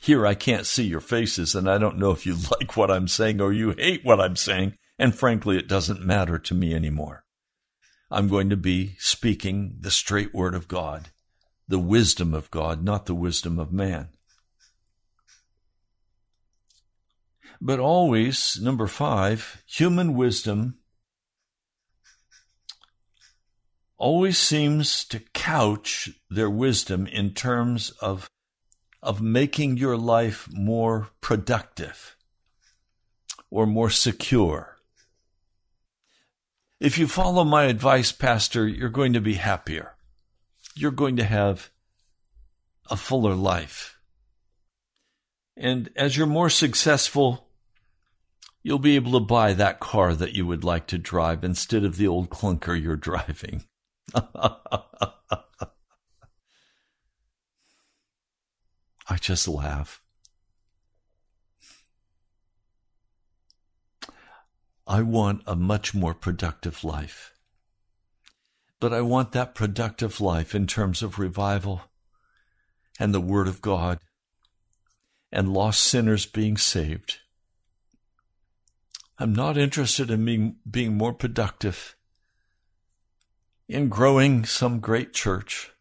here 0.00 0.26
I 0.26 0.34
can't 0.34 0.66
see 0.66 0.84
your 0.84 1.00
faces 1.00 1.54
and 1.54 1.68
I 1.68 1.78
don't 1.78 1.98
know 1.98 2.10
if 2.10 2.26
you 2.26 2.36
like 2.60 2.76
what 2.76 2.90
I'm 2.90 3.08
saying 3.08 3.40
or 3.40 3.52
you 3.52 3.70
hate 3.70 4.04
what 4.04 4.20
I'm 4.20 4.36
saying. 4.36 4.74
And 4.98 5.14
frankly, 5.14 5.56
it 5.56 5.68
doesn't 5.68 6.04
matter 6.04 6.38
to 6.38 6.54
me 6.54 6.74
anymore. 6.74 7.24
I'm 8.10 8.28
going 8.28 8.50
to 8.50 8.56
be 8.56 8.96
speaking 8.98 9.76
the 9.80 9.90
straight 9.90 10.34
word 10.34 10.54
of 10.54 10.66
God, 10.66 11.10
the 11.68 11.78
wisdom 11.78 12.32
of 12.32 12.50
God, 12.50 12.82
not 12.82 13.06
the 13.06 13.14
wisdom 13.14 13.58
of 13.58 13.72
man. 13.72 14.08
But 17.60 17.78
always, 17.78 18.58
number 18.60 18.86
five, 18.86 19.62
human 19.66 20.14
wisdom 20.14 20.78
always 23.98 24.38
seems 24.38 25.04
to 25.04 25.20
couch 25.34 26.08
their 26.30 26.48
wisdom 26.48 27.06
in 27.06 27.34
terms 27.34 27.90
of, 28.00 28.30
of 29.02 29.20
making 29.20 29.76
your 29.76 29.96
life 29.96 30.48
more 30.52 31.10
productive 31.20 32.16
or 33.50 33.66
more 33.66 33.90
secure. 33.90 34.76
If 36.80 36.96
you 36.96 37.08
follow 37.08 37.42
my 37.42 37.64
advice, 37.64 38.12
Pastor, 38.12 38.68
you're 38.68 38.88
going 38.88 39.14
to 39.14 39.20
be 39.20 39.34
happier. 39.34 39.96
You're 40.78 40.92
going 40.92 41.16
to 41.16 41.24
have 41.24 41.70
a 42.88 42.96
fuller 42.96 43.34
life. 43.34 43.98
And 45.56 45.90
as 45.96 46.16
you're 46.16 46.28
more 46.28 46.48
successful, 46.48 47.48
you'll 48.62 48.78
be 48.78 48.94
able 48.94 49.10
to 49.18 49.26
buy 49.26 49.54
that 49.54 49.80
car 49.80 50.14
that 50.14 50.34
you 50.34 50.46
would 50.46 50.62
like 50.62 50.86
to 50.86 50.96
drive 50.96 51.42
instead 51.42 51.82
of 51.82 51.96
the 51.96 52.06
old 52.06 52.30
clunker 52.30 52.80
you're 52.80 52.94
driving. 52.94 53.64
I 54.14 54.36
just 59.16 59.48
laugh. 59.48 60.00
I 64.86 65.02
want 65.02 65.42
a 65.44 65.56
much 65.56 65.92
more 65.92 66.14
productive 66.14 66.84
life. 66.84 67.34
But 68.80 68.92
I 68.92 69.00
want 69.00 69.32
that 69.32 69.54
productive 69.54 70.20
life 70.20 70.54
in 70.54 70.66
terms 70.66 71.02
of 71.02 71.18
revival 71.18 71.82
and 72.98 73.12
the 73.12 73.20
Word 73.20 73.48
of 73.48 73.60
God 73.60 73.98
and 75.32 75.52
lost 75.52 75.80
sinners 75.80 76.26
being 76.26 76.56
saved. 76.56 77.18
I'm 79.18 79.34
not 79.34 79.58
interested 79.58 80.10
in 80.10 80.24
being, 80.24 80.56
being 80.68 80.96
more 80.96 81.12
productive 81.12 81.96
in 83.68 83.88
growing 83.88 84.44
some 84.44 84.80
great 84.80 85.12
church 85.12 85.72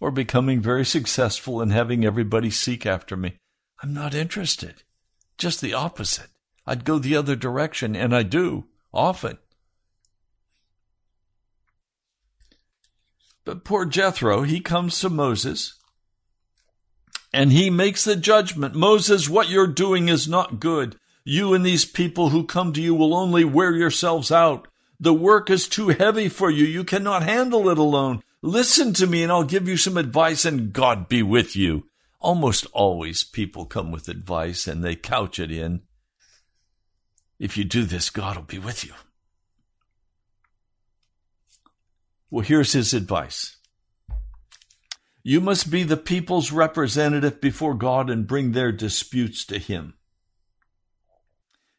or 0.00 0.10
becoming 0.10 0.60
very 0.60 0.84
successful 0.84 1.60
and 1.60 1.72
having 1.72 2.04
everybody 2.04 2.50
seek 2.50 2.86
after 2.86 3.16
me. 3.16 3.36
I'm 3.82 3.92
not 3.92 4.14
interested. 4.14 4.82
Just 5.36 5.60
the 5.60 5.74
opposite. 5.74 6.28
I'd 6.66 6.84
go 6.84 6.98
the 6.98 7.16
other 7.16 7.36
direction, 7.36 7.96
and 7.96 8.14
I 8.14 8.22
do 8.22 8.66
often. 8.94 9.38
But 13.44 13.64
poor 13.64 13.84
Jethro, 13.84 14.42
he 14.42 14.60
comes 14.60 14.98
to 15.00 15.10
Moses 15.10 15.74
and 17.32 17.52
he 17.52 17.70
makes 17.70 18.04
the 18.04 18.16
judgment 18.16 18.74
Moses, 18.74 19.28
what 19.28 19.48
you're 19.48 19.66
doing 19.66 20.08
is 20.08 20.28
not 20.28 20.60
good. 20.60 20.96
You 21.24 21.54
and 21.54 21.64
these 21.64 21.84
people 21.84 22.28
who 22.28 22.44
come 22.44 22.72
to 22.72 22.82
you 22.82 22.94
will 22.94 23.14
only 23.14 23.44
wear 23.44 23.74
yourselves 23.74 24.30
out. 24.30 24.68
The 25.00 25.14
work 25.14 25.50
is 25.50 25.66
too 25.66 25.88
heavy 25.88 26.28
for 26.28 26.50
you. 26.50 26.64
You 26.64 26.84
cannot 26.84 27.22
handle 27.22 27.68
it 27.68 27.78
alone. 27.78 28.22
Listen 28.42 28.92
to 28.94 29.06
me 29.06 29.22
and 29.22 29.32
I'll 29.32 29.44
give 29.44 29.68
you 29.68 29.76
some 29.76 29.96
advice 29.96 30.44
and 30.44 30.72
God 30.72 31.08
be 31.08 31.22
with 31.22 31.56
you. 31.56 31.86
Almost 32.20 32.66
always 32.72 33.24
people 33.24 33.66
come 33.66 33.90
with 33.90 34.08
advice 34.08 34.66
and 34.66 34.84
they 34.84 34.94
couch 34.94 35.38
it 35.38 35.50
in. 35.50 35.82
If 37.38 37.56
you 37.56 37.64
do 37.64 37.84
this, 37.84 38.10
God 38.10 38.36
will 38.36 38.44
be 38.44 38.58
with 38.58 38.84
you. 38.84 38.92
Well, 42.32 42.46
here's 42.46 42.72
his 42.72 42.94
advice. 42.94 43.58
You 45.22 45.42
must 45.42 45.70
be 45.70 45.82
the 45.82 45.98
people's 45.98 46.50
representative 46.50 47.42
before 47.42 47.74
God 47.74 48.08
and 48.08 48.26
bring 48.26 48.52
their 48.52 48.72
disputes 48.72 49.44
to 49.44 49.58
him. 49.58 49.98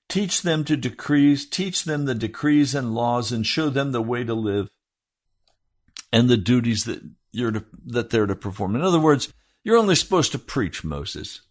Teach 0.08 0.44
them 0.44 0.64
to 0.66 0.78
decrees, 0.78 1.50
teach 1.50 1.86
them 1.86 2.06
the 2.06 2.14
decrees 2.14 2.76
and 2.76 2.94
laws, 2.94 3.32
and 3.32 3.48
show 3.48 3.72
them 3.72 3.94
the 3.94 4.02
way 4.02 4.24
to 4.24 4.36
live 4.36 4.70
and 6.12 6.30
the 6.30 6.38
duties 6.38 6.84
that 6.84 7.02
you're 7.32 7.52
to, 7.52 7.66
that 7.88 8.12
they're 8.12 8.28
to 8.28 8.36
perform. 8.36 8.76
In 8.76 8.84
other 8.84 9.00
words, 9.00 9.34
you're 9.64 9.78
only 9.78 9.96
supposed 9.96 10.32
to 10.34 10.40
preach, 10.40 10.84
Moses. 10.84 11.42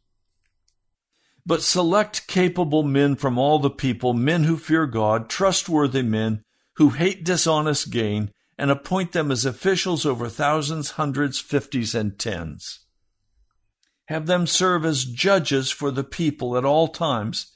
But 1.44 1.62
select 1.62 2.28
capable 2.28 2.84
men 2.84 3.16
from 3.16 3.36
all 3.36 3.58
the 3.58 3.68
people, 3.68 4.14
men 4.14 4.44
who 4.44 4.56
fear 4.56 4.86
God, 4.86 5.28
trustworthy 5.28 6.02
men 6.02 6.44
who 6.74 6.90
hate 6.90 7.24
dishonest 7.24 7.90
gain, 7.90 8.30
and 8.58 8.70
appoint 8.70 9.12
them 9.12 9.30
as 9.30 9.44
officials 9.44 10.04
over 10.04 10.28
thousands, 10.28 10.92
hundreds, 10.92 11.38
fifties, 11.38 11.94
and 11.94 12.18
tens. 12.18 12.80
Have 14.06 14.26
them 14.26 14.46
serve 14.46 14.84
as 14.84 15.04
judges 15.04 15.70
for 15.70 15.90
the 15.90 16.04
people 16.04 16.56
at 16.56 16.64
all 16.64 16.88
times, 16.88 17.52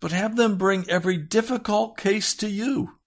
but 0.00 0.12
have 0.12 0.36
them 0.36 0.58
bring 0.58 0.88
every 0.90 1.16
difficult 1.16 1.96
case 1.96 2.34
to 2.34 2.48
you. 2.48 2.98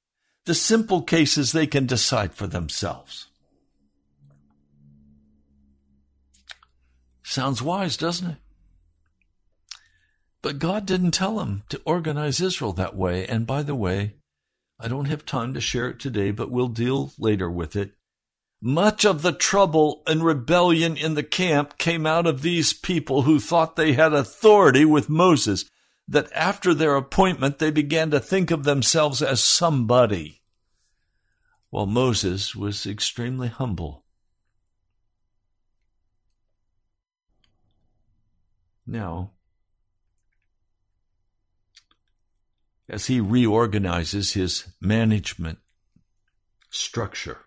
The 0.45 0.55
simple 0.55 1.03
cases 1.03 1.51
they 1.51 1.67
can 1.67 1.85
decide 1.85 2.33
for 2.33 2.47
themselves. 2.47 3.27
Sounds 7.23 7.61
wise, 7.61 7.95
doesn't 7.95 8.31
it? 8.31 8.37
But 10.41 10.57
God 10.57 10.85
didn't 10.85 11.11
tell 11.11 11.41
him 11.41 11.63
to 11.69 11.81
organize 11.85 12.41
Israel 12.41 12.73
that 12.73 12.95
way. 12.95 13.27
And 13.27 13.45
by 13.45 13.61
the 13.61 13.75
way, 13.75 14.15
I 14.79 14.87
don't 14.87 15.05
have 15.05 15.25
time 15.25 15.53
to 15.55 15.61
share 15.61 15.89
it 15.89 15.99
today, 15.99 16.31
but 16.31 16.49
we'll 16.49 16.69
deal 16.69 17.11
later 17.17 17.51
with 17.51 17.75
it. 17.75 17.91
Much 18.61 19.05
of 19.05 19.21
the 19.21 19.33
trouble 19.33 20.03
and 20.07 20.23
rebellion 20.23 20.95
in 20.95 21.15
the 21.15 21.23
camp 21.23 21.77
came 21.77 22.05
out 22.05 22.25
of 22.25 22.41
these 22.41 22.71
people 22.73 23.23
who 23.23 23.39
thought 23.39 23.75
they 23.75 23.93
had 23.93 24.13
authority 24.13 24.85
with 24.85 25.09
Moses, 25.09 25.65
that 26.07 26.31
after 26.33 26.73
their 26.73 26.95
appointment 26.95 27.59
they 27.59 27.71
began 27.71 28.09
to 28.11 28.19
think 28.19 28.51
of 28.51 28.63
themselves 28.63 29.21
as 29.21 29.43
somebody, 29.43 30.41
while 31.69 31.85
Moses 31.85 32.55
was 32.55 32.85
extremely 32.85 33.47
humble. 33.47 34.05
Now, 38.87 39.31
as 42.89 43.07
he 43.07 43.19
reorganizes 43.19 44.33
his 44.33 44.67
management 44.81 45.59
structure, 46.69 47.39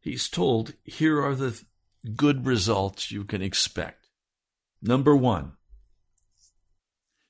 he's 0.00 0.28
told 0.28 0.74
here 0.84 1.22
are 1.22 1.34
the 1.34 1.60
good 2.16 2.46
results 2.46 3.10
you 3.10 3.24
can 3.24 3.42
expect. 3.42 4.06
Number 4.82 5.14
one, 5.14 5.52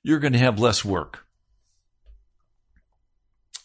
you're 0.03 0.18
going 0.18 0.32
to 0.32 0.38
have 0.38 0.59
less 0.59 0.84
work 0.84 1.26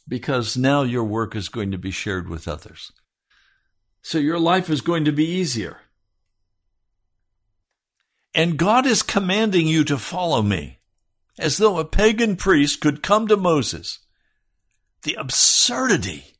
because 0.07 0.57
now 0.57 0.83
your 0.83 1.03
work 1.03 1.35
is 1.35 1.49
going 1.49 1.71
to 1.71 1.77
be 1.77 1.91
shared 1.91 2.29
with 2.29 2.47
others. 2.47 2.91
So 4.01 4.17
your 4.17 4.39
life 4.39 4.69
is 4.69 4.81
going 4.81 5.05
to 5.05 5.11
be 5.11 5.25
easier. 5.25 5.79
And 8.33 8.57
God 8.57 8.85
is 8.85 9.01
commanding 9.01 9.67
you 9.67 9.83
to 9.85 9.97
follow 9.97 10.41
me, 10.41 10.79
as 11.37 11.57
though 11.57 11.77
a 11.77 11.85
pagan 11.85 12.35
priest 12.35 12.81
could 12.81 13.03
come 13.03 13.27
to 13.27 13.37
Moses. 13.37 13.99
The 15.03 15.15
absurdity 15.15 16.35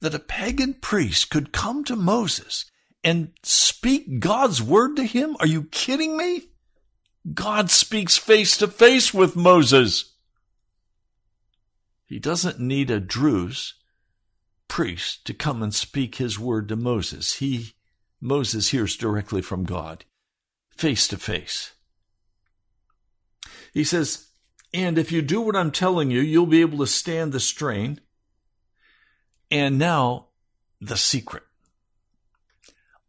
that 0.00 0.14
a 0.14 0.20
pagan 0.20 0.74
priest 0.74 1.30
could 1.30 1.52
come 1.52 1.84
to 1.84 1.96
Moses 1.96 2.70
and 3.02 3.32
speak 3.42 4.20
God's 4.20 4.62
word 4.62 4.96
to 4.96 5.04
him? 5.04 5.36
Are 5.40 5.46
you 5.46 5.64
kidding 5.64 6.16
me? 6.16 6.50
God 7.34 7.70
speaks 7.70 8.16
face 8.16 8.56
to 8.58 8.68
face 8.68 9.12
with 9.12 9.36
Moses. 9.36 10.14
He 12.06 12.18
doesn't 12.18 12.58
need 12.58 12.90
a 12.90 13.00
Druze 13.00 13.74
priest 14.66 15.26
to 15.26 15.34
come 15.34 15.62
and 15.62 15.74
speak 15.74 16.16
his 16.16 16.38
word 16.38 16.68
to 16.68 16.76
Moses. 16.76 17.34
He, 17.34 17.74
Moses 18.20 18.68
hears 18.68 18.96
directly 18.96 19.42
from 19.42 19.64
God 19.64 20.04
face 20.70 21.08
to 21.08 21.18
face. 21.18 21.72
He 23.72 23.84
says, 23.84 24.28
and 24.72 24.98
if 24.98 25.10
you 25.10 25.22
do 25.22 25.40
what 25.40 25.56
I'm 25.56 25.70
telling 25.70 26.10
you, 26.10 26.20
you'll 26.20 26.46
be 26.46 26.60
able 26.60 26.78
to 26.78 26.86
stand 26.86 27.32
the 27.32 27.40
strain. 27.40 28.00
And 29.50 29.78
now, 29.78 30.26
the 30.80 30.96
secret. 30.96 31.42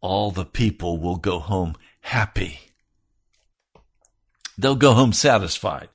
All 0.00 0.30
the 0.30 0.46
people 0.46 0.98
will 0.98 1.16
go 1.16 1.38
home 1.38 1.76
happy. 2.00 2.60
They'll 4.56 4.76
go 4.76 4.94
home 4.94 5.12
satisfied. 5.12 5.88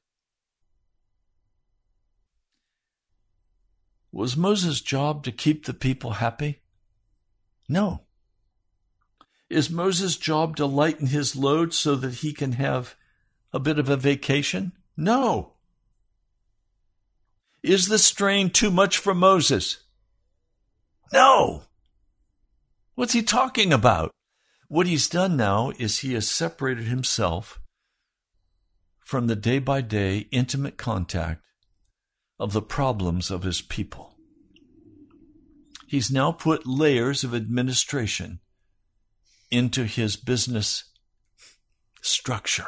Was 4.11 4.37
Moses' 4.37 4.81
job 4.81 5.23
to 5.23 5.31
keep 5.31 5.65
the 5.65 5.73
people 5.73 6.11
happy? 6.11 6.61
No. 7.67 8.01
Is 9.49 9.69
Moses' 9.69 10.15
job 10.15 10.55
to 10.55 10.65
lighten 10.65 11.07
his 11.07 11.35
load 11.35 11.73
so 11.73 11.95
that 11.95 12.15
he 12.15 12.31
can 12.31 12.53
have 12.53 12.95
a 13.55 13.59
bit 13.59 13.79
of 13.79 13.87
a 13.87 13.95
vacation? 13.95 14.73
No. 14.97 15.53
Is 17.63 17.87
the 17.87 17.97
strain 17.97 18.49
too 18.49 18.69
much 18.69 18.97
for 18.97 19.15
Moses? 19.15 19.77
No. 21.13 21.63
What's 22.95 23.13
he 23.13 23.23
talking 23.23 23.71
about? 23.71 24.11
What 24.67 24.87
he's 24.87 25.07
done 25.07 25.37
now 25.37 25.71
is 25.79 25.99
he 25.99 26.15
has 26.15 26.29
separated 26.29 26.83
himself 26.83 27.61
from 28.99 29.27
the 29.27 29.37
day 29.37 29.59
by 29.59 29.79
day 29.79 30.27
intimate 30.31 30.75
contact 30.75 31.41
of 32.37 32.51
the 32.51 32.61
problems 32.61 33.31
of 33.31 33.43
his 33.43 33.61
people. 33.61 34.17
He's 35.87 36.11
now 36.11 36.33
put 36.33 36.67
layers 36.67 37.23
of 37.23 37.33
administration 37.33 38.41
into 39.49 39.85
his 39.85 40.17
business 40.17 40.83
structure, 42.01 42.67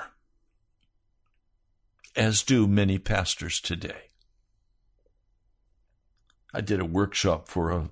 as 2.18 2.42
do 2.42 2.68
many 2.68 2.98
pastors 2.98 3.62
today. 3.62 4.10
I 6.52 6.62
did 6.62 6.80
a 6.80 6.86
workshop 6.86 7.48
for 7.48 7.70
a, 7.70 7.90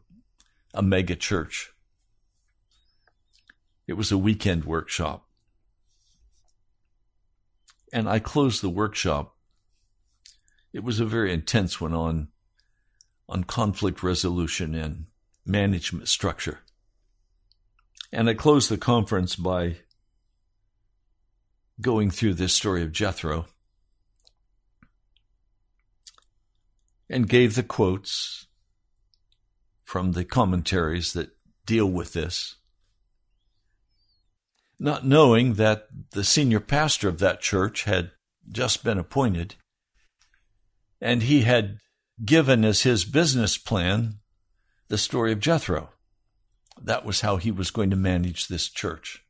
a 0.73 0.81
mega 0.81 1.15
church. 1.15 1.71
It 3.85 3.93
was 3.93 4.11
a 4.11 4.17
weekend 4.17 4.65
workshop. 4.65 5.27
And 7.93 8.09
I 8.09 8.17
closed 8.17 8.63
the 8.63 8.69
workshop. 8.69 9.35
It 10.73 10.83
was 10.83 10.99
a 10.99 11.05
very 11.05 11.31
intense 11.31 11.79
one 11.79 11.93
on, 11.93 12.29
on 13.29 13.43
conflict 13.43 14.01
resolution 14.01 14.73
and 14.73 15.05
management 15.45 16.07
structure. 16.07 16.61
And 18.11 18.27
I 18.27 18.33
closed 18.33 18.69
the 18.69 18.77
conference 18.77 19.35
by 19.35 19.77
going 21.79 22.09
through 22.09 22.33
this 22.33 22.53
story 22.53 22.81
of 22.81 22.91
Jethro 22.91 23.45
and 27.09 27.29
gave 27.29 27.55
the 27.55 27.63
quotes 27.63 28.47
from 29.83 30.13
the 30.13 30.25
commentaries 30.25 31.13
that 31.13 31.29
deal 31.65 31.85
with 31.85 32.13
this. 32.13 32.55
Not 34.79 35.05
knowing 35.05 35.53
that 35.53 35.87
the 36.11 36.23
senior 36.23 36.59
pastor 36.59 37.07
of 37.07 37.19
that 37.19 37.41
church 37.41 37.83
had 37.83 38.11
just 38.51 38.83
been 38.83 38.97
appointed, 38.97 39.55
and 40.99 41.23
he 41.23 41.41
had 41.41 41.79
given 42.23 42.65
as 42.65 42.81
his 42.81 43.05
business 43.05 43.57
plan 43.57 44.15
the 44.87 44.97
story 44.97 45.31
of 45.31 45.39
Jethro. 45.39 45.89
That 46.81 47.05
was 47.05 47.21
how 47.21 47.37
he 47.37 47.51
was 47.51 47.71
going 47.71 47.89
to 47.89 47.95
manage 47.95 48.47
this 48.47 48.67
church. 48.69 49.23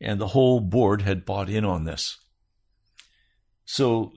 And 0.00 0.20
the 0.20 0.28
whole 0.28 0.60
board 0.60 1.02
had 1.02 1.24
bought 1.24 1.48
in 1.48 1.64
on 1.64 1.84
this. 1.84 2.18
So 3.64 4.12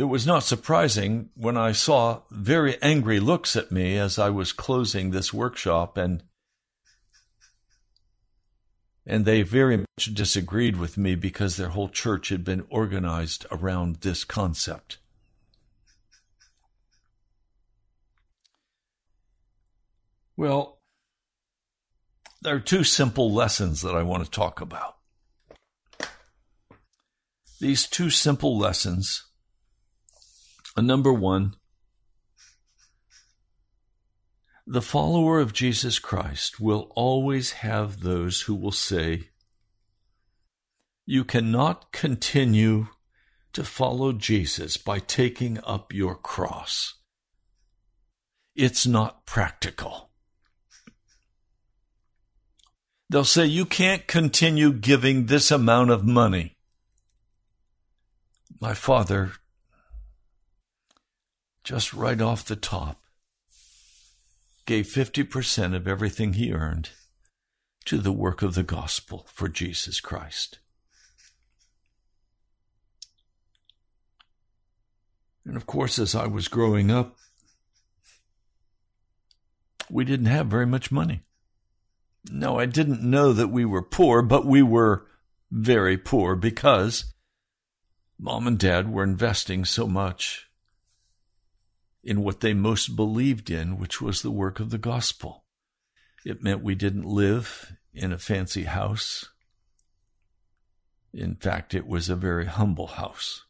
it 0.00 0.04
was 0.04 0.26
not 0.26 0.42
surprising 0.42 1.28
when 1.34 1.58
I 1.58 1.72
saw 1.72 2.22
very 2.30 2.80
angry 2.80 3.20
looks 3.20 3.54
at 3.54 3.70
me 3.70 3.98
as 3.98 4.18
I 4.18 4.30
was 4.30 4.50
closing 4.50 5.10
this 5.10 5.30
workshop 5.30 5.98
and 5.98 6.22
and 9.04 9.26
they 9.26 9.42
very 9.42 9.76
much 9.76 10.14
disagreed 10.14 10.76
with 10.76 10.96
me 10.96 11.16
because 11.16 11.56
their 11.56 11.68
whole 11.68 11.90
church 11.90 12.30
had 12.30 12.44
been 12.44 12.64
organized 12.70 13.44
around 13.50 13.96
this 13.96 14.24
concept. 14.24 14.96
Well, 20.34 20.78
there 22.40 22.54
are 22.54 22.60
two 22.60 22.84
simple 22.84 23.30
lessons 23.30 23.82
that 23.82 23.94
I 23.94 24.02
want 24.02 24.24
to 24.24 24.30
talk 24.30 24.62
about. 24.62 24.96
These 27.60 27.86
two 27.86 28.08
simple 28.08 28.56
lessons. 28.56 29.29
Uh, 30.76 30.82
number 30.82 31.12
one, 31.12 31.54
the 34.66 34.82
follower 34.82 35.40
of 35.40 35.52
Jesus 35.52 35.98
Christ 35.98 36.60
will 36.60 36.92
always 36.94 37.52
have 37.52 38.00
those 38.00 38.42
who 38.42 38.54
will 38.54 38.72
say, 38.72 39.30
You 41.06 41.24
cannot 41.24 41.90
continue 41.90 42.86
to 43.52 43.64
follow 43.64 44.12
Jesus 44.12 44.76
by 44.76 45.00
taking 45.00 45.58
up 45.64 45.92
your 45.92 46.14
cross. 46.14 46.94
It's 48.54 48.86
not 48.86 49.26
practical. 49.26 50.10
They'll 53.08 53.24
say, 53.24 53.46
You 53.46 53.64
can't 53.64 54.06
continue 54.06 54.72
giving 54.72 55.26
this 55.26 55.50
amount 55.50 55.90
of 55.90 56.06
money. 56.06 56.56
My 58.60 58.74
father, 58.74 59.32
just 61.70 61.94
right 61.94 62.20
off 62.20 62.44
the 62.44 62.56
top, 62.56 63.00
gave 64.66 64.86
50% 64.86 65.76
of 65.76 65.86
everything 65.86 66.32
he 66.32 66.52
earned 66.52 66.90
to 67.84 67.98
the 67.98 68.10
work 68.10 68.42
of 68.42 68.56
the 68.56 68.64
gospel 68.64 69.24
for 69.32 69.46
Jesus 69.46 70.00
Christ. 70.00 70.58
And 75.44 75.56
of 75.56 75.64
course, 75.64 76.00
as 76.00 76.16
I 76.16 76.26
was 76.26 76.48
growing 76.48 76.90
up, 76.90 77.16
we 79.88 80.04
didn't 80.04 80.26
have 80.26 80.48
very 80.48 80.66
much 80.66 80.90
money. 80.90 81.20
No, 82.28 82.58
I 82.58 82.66
didn't 82.66 83.00
know 83.00 83.32
that 83.32 83.46
we 83.46 83.64
were 83.64 83.80
poor, 83.80 84.22
but 84.22 84.44
we 84.44 84.60
were 84.60 85.06
very 85.52 85.96
poor 85.96 86.34
because 86.34 87.14
mom 88.18 88.48
and 88.48 88.58
dad 88.58 88.92
were 88.92 89.04
investing 89.04 89.64
so 89.64 89.86
much 89.86 90.49
in 92.02 92.22
what 92.22 92.40
they 92.40 92.54
most 92.54 92.96
believed 92.96 93.50
in, 93.50 93.78
which 93.78 94.00
was 94.00 94.22
the 94.22 94.30
work 94.30 94.60
of 94.60 94.70
the 94.70 94.78
gospel. 94.78 95.44
It 96.24 96.42
meant 96.42 96.62
we 96.62 96.74
didn't 96.74 97.04
live 97.04 97.72
in 97.92 98.12
a 98.12 98.18
fancy 98.18 98.64
house. 98.64 99.28
In 101.12 101.34
fact, 101.34 101.74
it 101.74 101.86
was 101.86 102.08
a 102.08 102.16
very 102.16 102.46
humble 102.46 102.88
house. 102.88 103.44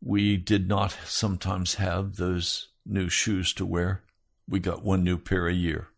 We 0.00 0.36
did 0.36 0.68
not 0.68 0.96
sometimes 1.04 1.74
have 1.74 2.16
those 2.16 2.68
new 2.84 3.08
shoes 3.08 3.52
to 3.54 3.66
wear. 3.66 4.04
We 4.48 4.60
got 4.60 4.84
one 4.84 5.02
new 5.02 5.18
pair 5.18 5.48
a 5.48 5.52
year. 5.52 5.88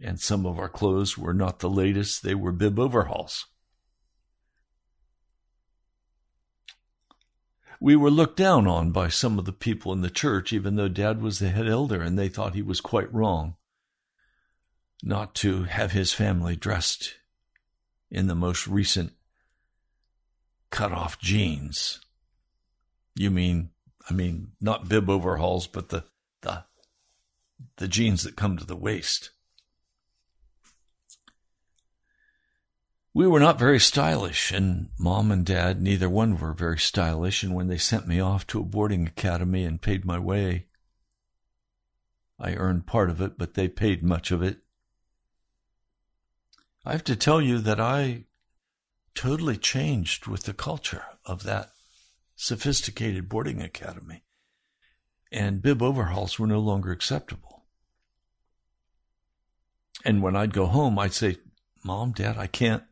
And 0.00 0.20
some 0.20 0.46
of 0.46 0.58
our 0.58 0.68
clothes 0.68 1.18
were 1.18 1.34
not 1.34 1.58
the 1.58 1.70
latest, 1.70 2.22
they 2.22 2.34
were 2.34 2.52
bib 2.52 2.78
overhauls. 2.78 3.46
We 7.80 7.94
were 7.94 8.10
looked 8.10 8.36
down 8.36 8.66
on 8.66 8.90
by 8.90 9.08
some 9.08 9.38
of 9.38 9.44
the 9.44 9.52
people 9.52 9.92
in 9.92 10.00
the 10.00 10.10
church, 10.10 10.52
even 10.52 10.76
though 10.76 10.88
Dad 10.88 11.22
was 11.22 11.38
the 11.38 11.50
head 11.50 11.68
elder, 11.68 12.02
and 12.02 12.18
they 12.18 12.28
thought 12.28 12.54
he 12.54 12.62
was 12.62 12.80
quite 12.80 13.12
wrong 13.12 13.56
not 15.02 15.34
to 15.36 15.64
have 15.64 15.92
his 15.92 16.12
family 16.12 16.56
dressed 16.56 17.14
in 18.10 18.26
the 18.26 18.34
most 18.34 18.66
recent 18.66 19.12
cut 20.70 20.92
off 20.92 21.18
jeans. 21.18 22.00
You 23.14 23.30
mean, 23.30 23.70
I 24.08 24.12
mean, 24.12 24.52
not 24.60 24.88
bib 24.88 25.08
overhauls, 25.08 25.66
but 25.66 25.90
the, 25.90 26.04
the, 26.40 26.64
the 27.76 27.88
jeans 27.88 28.24
that 28.24 28.36
come 28.36 28.56
to 28.56 28.66
the 28.66 28.76
waist. 28.76 29.30
We 33.14 33.26
were 33.26 33.40
not 33.40 33.58
very 33.58 33.80
stylish, 33.80 34.52
and 34.52 34.90
mom 34.98 35.32
and 35.32 35.44
dad, 35.44 35.80
neither 35.80 36.08
one 36.08 36.38
were 36.38 36.52
very 36.52 36.78
stylish. 36.78 37.42
And 37.42 37.54
when 37.54 37.68
they 37.68 37.78
sent 37.78 38.06
me 38.06 38.20
off 38.20 38.46
to 38.48 38.60
a 38.60 38.64
boarding 38.64 39.06
academy 39.06 39.64
and 39.64 39.80
paid 39.80 40.04
my 40.04 40.18
way, 40.18 40.66
I 42.38 42.54
earned 42.54 42.86
part 42.86 43.10
of 43.10 43.20
it, 43.20 43.36
but 43.36 43.54
they 43.54 43.68
paid 43.68 44.02
much 44.02 44.30
of 44.30 44.42
it. 44.42 44.58
I 46.84 46.92
have 46.92 47.04
to 47.04 47.16
tell 47.16 47.40
you 47.40 47.58
that 47.58 47.80
I 47.80 48.24
totally 49.14 49.56
changed 49.56 50.26
with 50.26 50.44
the 50.44 50.54
culture 50.54 51.04
of 51.24 51.42
that 51.42 51.72
sophisticated 52.36 53.28
boarding 53.28 53.60
academy, 53.60 54.22
and 55.32 55.60
bib 55.60 55.82
overhauls 55.82 56.38
were 56.38 56.46
no 56.46 56.60
longer 56.60 56.92
acceptable. 56.92 57.64
And 60.04 60.22
when 60.22 60.36
I'd 60.36 60.52
go 60.52 60.66
home, 60.66 60.98
I'd 60.98 61.12
say, 61.12 61.38
Mom, 61.82 62.12
Dad, 62.12 62.38
I 62.38 62.46
can't 62.46 62.84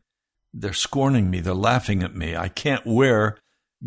they're 0.59 0.73
scorning 0.73 1.29
me. 1.29 1.39
They're 1.39 1.53
laughing 1.53 2.01
at 2.01 2.15
me. 2.15 2.35
I 2.35 2.49
can't 2.49 2.85
wear 2.85 3.37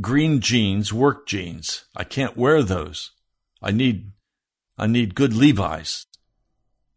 green 0.01 0.41
jeans, 0.41 0.93
work 0.93 1.27
jeans. 1.27 1.85
I 1.97 2.05
can't 2.05 2.37
wear 2.37 2.63
those. 2.63 3.11
I 3.61 3.73
need, 3.73 4.13
I 4.79 4.87
need 4.87 5.15
good 5.15 5.35
Levi's. 5.35 6.07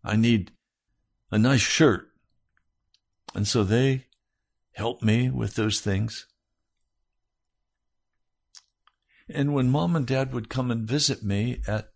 I 0.04 0.16
need 0.16 0.52
a 1.32 1.40
nice 1.40 1.62
shirt. 1.62 2.08
And 3.34 3.48
so 3.48 3.64
they 3.64 4.06
help 4.74 5.02
me 5.02 5.32
with 5.32 5.56
those 5.56 5.82
things. 5.82 6.28
And 9.28 9.54
when 9.54 9.70
mom 9.70 9.96
and 9.96 10.06
dad 10.06 10.34
would 10.34 10.50
come 10.50 10.70
and 10.70 10.88
visit 10.88 11.24
me 11.24 11.62
at 11.68 11.90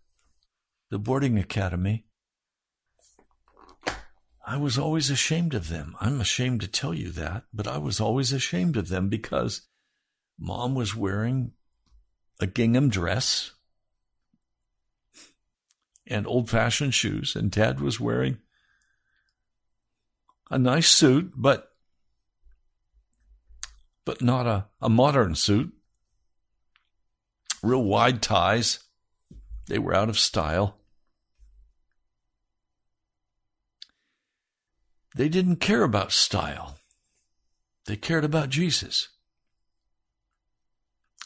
the 0.90 0.98
boarding 0.98 1.38
academy, 1.38 2.06
I 4.48 4.56
was 4.56 4.78
always 4.78 5.10
ashamed 5.10 5.52
of 5.52 5.68
them. 5.68 5.94
I'm 6.00 6.22
ashamed 6.22 6.62
to 6.62 6.68
tell 6.68 6.94
you 6.94 7.10
that, 7.10 7.44
but 7.52 7.68
I 7.68 7.76
was 7.76 8.00
always 8.00 8.32
ashamed 8.32 8.78
of 8.78 8.88
them 8.88 9.10
because 9.10 9.66
mom 10.38 10.74
was 10.74 10.96
wearing 10.96 11.52
a 12.40 12.46
gingham 12.46 12.88
dress 12.88 13.52
and 16.06 16.26
old 16.26 16.48
fashioned 16.48 16.94
shoes, 16.94 17.36
and 17.36 17.50
dad 17.50 17.78
was 17.78 18.00
wearing 18.00 18.38
a 20.50 20.58
nice 20.58 20.88
suit, 20.88 21.30
but 21.36 21.70
but 24.06 24.22
not 24.22 24.46
a, 24.46 24.68
a 24.80 24.88
modern 24.88 25.34
suit. 25.34 25.74
Real 27.62 27.84
wide 27.84 28.22
ties. 28.22 28.78
They 29.66 29.78
were 29.78 29.94
out 29.94 30.08
of 30.08 30.18
style. 30.18 30.77
They 35.18 35.28
didn't 35.28 35.56
care 35.56 35.82
about 35.82 36.12
style. 36.12 36.78
They 37.86 37.96
cared 37.96 38.24
about 38.24 38.50
Jesus. 38.50 39.08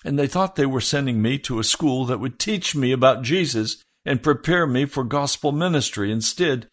And 0.03 0.18
they 0.18 0.26
thought 0.26 0.57
they 0.57 0.64
were 0.64 0.80
sending 0.80 1.20
me 1.20 1.38
to 1.40 1.59
a 1.59 1.64
school 1.64 2.07
that 2.07 2.18
would 2.18 2.38
teach 2.38 2.74
me 2.74 2.90
about 2.90 3.20
Jesus 3.20 3.82
and 4.07 4.22
prepare 4.22 4.66
me 4.66 4.86
for 4.86 5.05
gospel 5.05 5.53
ministry. 5.53 6.11
Instead, 6.11 6.70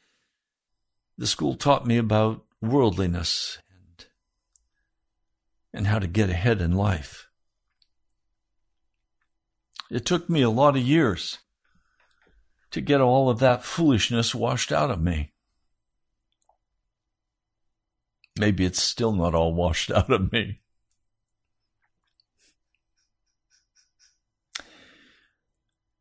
the 1.18 1.28
school 1.28 1.56
taught 1.56 1.86
me 1.86 1.98
about 1.98 2.46
worldliness 2.62 3.58
and, 3.70 4.06
and 5.74 5.88
how 5.88 6.00
to 6.00 6.08
get 6.08 6.30
ahead 6.30 6.62
in 6.62 6.72
life. 6.72 7.28
It 9.92 10.06
took 10.06 10.30
me 10.30 10.42
a 10.42 10.50
lot 10.50 10.78
of 10.78 10.84
years 10.84 11.40
to 12.72 12.80
get 12.80 13.02
all 13.02 13.30
of 13.30 13.40
that 13.40 13.66
foolishness 13.66 14.34
washed 14.34 14.72
out 14.72 14.90
of 14.90 15.02
me. 15.02 15.34
Maybe 18.40 18.64
it's 18.64 18.82
still 18.82 19.12
not 19.12 19.36
all 19.36 19.54
washed 19.54 19.92
out 19.96 20.10
of 20.10 20.32
me. 20.32 20.62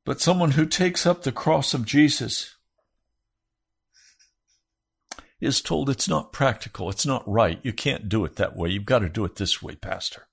But 0.04 0.20
someone 0.20 0.52
who 0.52 0.64
takes 0.64 1.04
up 1.04 1.22
the 1.22 1.32
cross 1.32 1.74
of 1.74 1.84
Jesus 1.84 2.54
is 5.40 5.60
told 5.60 5.90
it's 5.90 6.08
not 6.08 6.32
practical, 6.32 6.88
it's 6.88 7.04
not 7.04 7.28
right. 7.28 7.58
You 7.64 7.72
can't 7.72 8.08
do 8.08 8.24
it 8.24 8.36
that 8.36 8.56
way. 8.56 8.70
You've 8.70 8.84
got 8.84 9.00
to 9.00 9.08
do 9.08 9.24
it 9.24 9.34
this 9.34 9.60
way, 9.60 9.74
Pastor. 9.74 10.28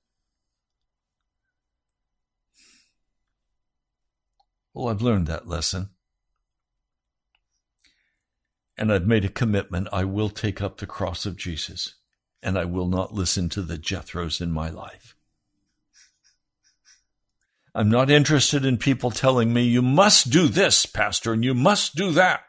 Well, 4.76 4.90
I've 4.90 5.02
learned 5.02 5.26
that 5.28 5.48
lesson. 5.48 5.90
And 8.78 8.92
I've 8.92 9.08
made 9.08 9.26
a 9.26 9.30
commitment 9.30 9.88
I 9.92 10.04
will 10.04 10.30
take 10.30 10.62
up 10.62 10.78
the 10.78 10.88
cross 10.88 11.26
of 11.26 11.38
Jesus 11.38 11.96
and 12.44 12.58
I 12.60 12.66
will 12.66 12.88
not 12.88 13.14
listen 13.14 13.50
to 13.50 13.62
the 13.62 13.78
Jethros 13.78 14.42
in 14.42 14.52
my 14.52 14.70
life. 14.70 15.16
I'm 17.74 17.90
not 17.90 18.10
interested 18.10 18.64
in 18.64 18.78
people 18.78 19.12
telling 19.12 19.54
me, 19.54 19.64
you 19.64 19.82
must 19.82 20.30
do 20.30 20.48
this, 20.48 20.86
Pastor, 20.86 21.34
and 21.34 21.44
you 21.44 21.54
must 21.54 21.96
do 21.96 22.12
that. 22.12 22.42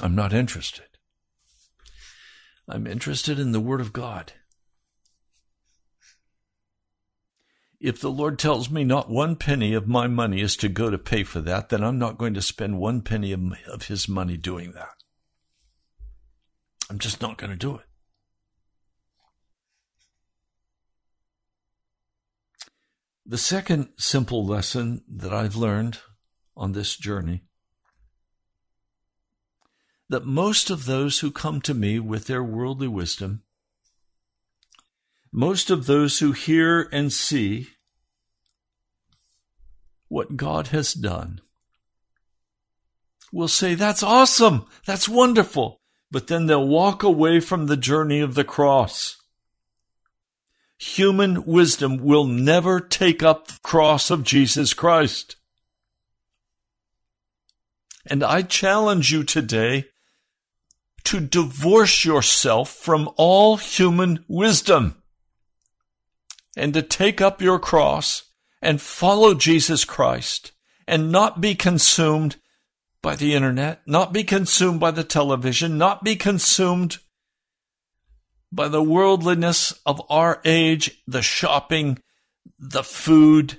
I'm 0.00 0.14
not 0.14 0.32
interested. 0.32 0.86
I'm 2.68 2.86
interested 2.86 3.38
in 3.38 3.52
the 3.52 3.60
Word 3.60 3.80
of 3.80 3.92
God. 3.92 4.32
If 7.80 8.00
the 8.00 8.10
Lord 8.10 8.38
tells 8.38 8.70
me 8.70 8.82
not 8.82 9.08
one 9.08 9.36
penny 9.36 9.72
of 9.72 9.86
my 9.86 10.08
money 10.08 10.40
is 10.40 10.56
to 10.56 10.68
go 10.68 10.90
to 10.90 10.98
pay 10.98 11.22
for 11.22 11.40
that, 11.42 11.68
then 11.68 11.84
I'm 11.84 11.98
not 11.98 12.18
going 12.18 12.34
to 12.34 12.42
spend 12.42 12.78
one 12.78 13.02
penny 13.02 13.32
of, 13.32 13.84
His 13.84 14.08
money 14.08 14.36
doing 14.36 14.72
that. 14.72 14.94
I'm 16.90 16.98
just 16.98 17.20
not 17.20 17.36
going 17.38 17.50
to 17.50 17.56
do 17.56 17.76
it. 17.76 17.84
The 23.24 23.38
second 23.38 23.90
simple 23.96 24.44
lesson 24.44 25.04
that 25.06 25.32
I've 25.32 25.54
learned 25.54 26.00
on 26.56 26.72
this 26.72 26.96
journey 26.96 27.44
that 30.08 30.24
most 30.24 30.70
of 30.70 30.86
those 30.86 31.20
who 31.20 31.30
come 31.30 31.60
to 31.60 31.74
me 31.74 32.00
with 32.00 32.26
their 32.26 32.42
worldly 32.42 32.88
wisdom 32.88 33.42
most 35.32 35.70
of 35.70 35.86
those 35.86 36.18
who 36.18 36.32
hear 36.32 36.88
and 36.92 37.12
see 37.12 37.68
what 40.08 40.36
God 40.36 40.68
has 40.68 40.94
done 40.94 41.40
will 43.32 43.48
say, 43.48 43.74
That's 43.74 44.02
awesome. 44.02 44.66
That's 44.86 45.08
wonderful. 45.08 45.80
But 46.10 46.28
then 46.28 46.46
they'll 46.46 46.66
walk 46.66 47.02
away 47.02 47.40
from 47.40 47.66
the 47.66 47.76
journey 47.76 48.20
of 48.20 48.34
the 48.34 48.44
cross. 48.44 49.16
Human 50.78 51.44
wisdom 51.44 51.98
will 51.98 52.24
never 52.24 52.80
take 52.80 53.22
up 53.22 53.48
the 53.48 53.58
cross 53.62 54.10
of 54.10 54.24
Jesus 54.24 54.72
Christ. 54.72 55.36
And 58.06 58.24
I 58.24 58.42
challenge 58.42 59.12
you 59.12 59.22
today 59.22 59.86
to 61.04 61.20
divorce 61.20 62.04
yourself 62.04 62.70
from 62.70 63.10
all 63.16 63.58
human 63.58 64.24
wisdom 64.28 64.97
and 66.58 66.74
to 66.74 66.82
take 66.82 67.20
up 67.20 67.40
your 67.40 67.58
cross 67.58 68.24
and 68.60 68.80
follow 68.80 69.34
Jesus 69.34 69.84
Christ 69.84 70.52
and 70.86 71.12
not 71.12 71.40
be 71.40 71.54
consumed 71.54 72.36
by 73.02 73.14
the 73.14 73.34
internet, 73.34 73.82
not 73.86 74.12
be 74.12 74.24
consumed 74.24 74.80
by 74.80 74.90
the 74.90 75.04
television, 75.04 75.78
not 75.78 76.02
be 76.02 76.16
consumed 76.16 76.98
by 78.50 78.68
the 78.68 78.82
worldliness 78.82 79.72
of 79.86 80.00
our 80.10 80.40
age, 80.44 81.02
the 81.06 81.22
shopping, 81.22 81.98
the 82.58 82.82
food, 82.82 83.58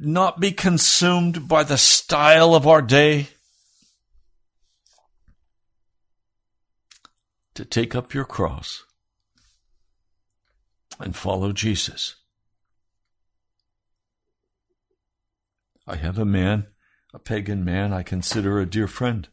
not 0.00 0.40
be 0.40 0.52
consumed 0.52 1.46
by 1.48 1.62
the 1.62 1.78
style 1.78 2.54
of 2.54 2.66
our 2.66 2.82
day. 2.82 3.28
To 7.54 7.64
take 7.64 7.94
up 7.94 8.14
your 8.14 8.24
cross 8.24 8.84
and 10.98 11.14
follow 11.14 11.52
Jesus. 11.52 12.16
I 15.86 15.96
have 15.96 16.18
a 16.18 16.24
man, 16.24 16.66
a 17.14 17.18
pagan 17.18 17.64
man 17.64 17.92
I 17.92 18.02
consider 18.02 18.60
a 18.60 18.66
dear 18.66 18.86
friend 18.86 19.28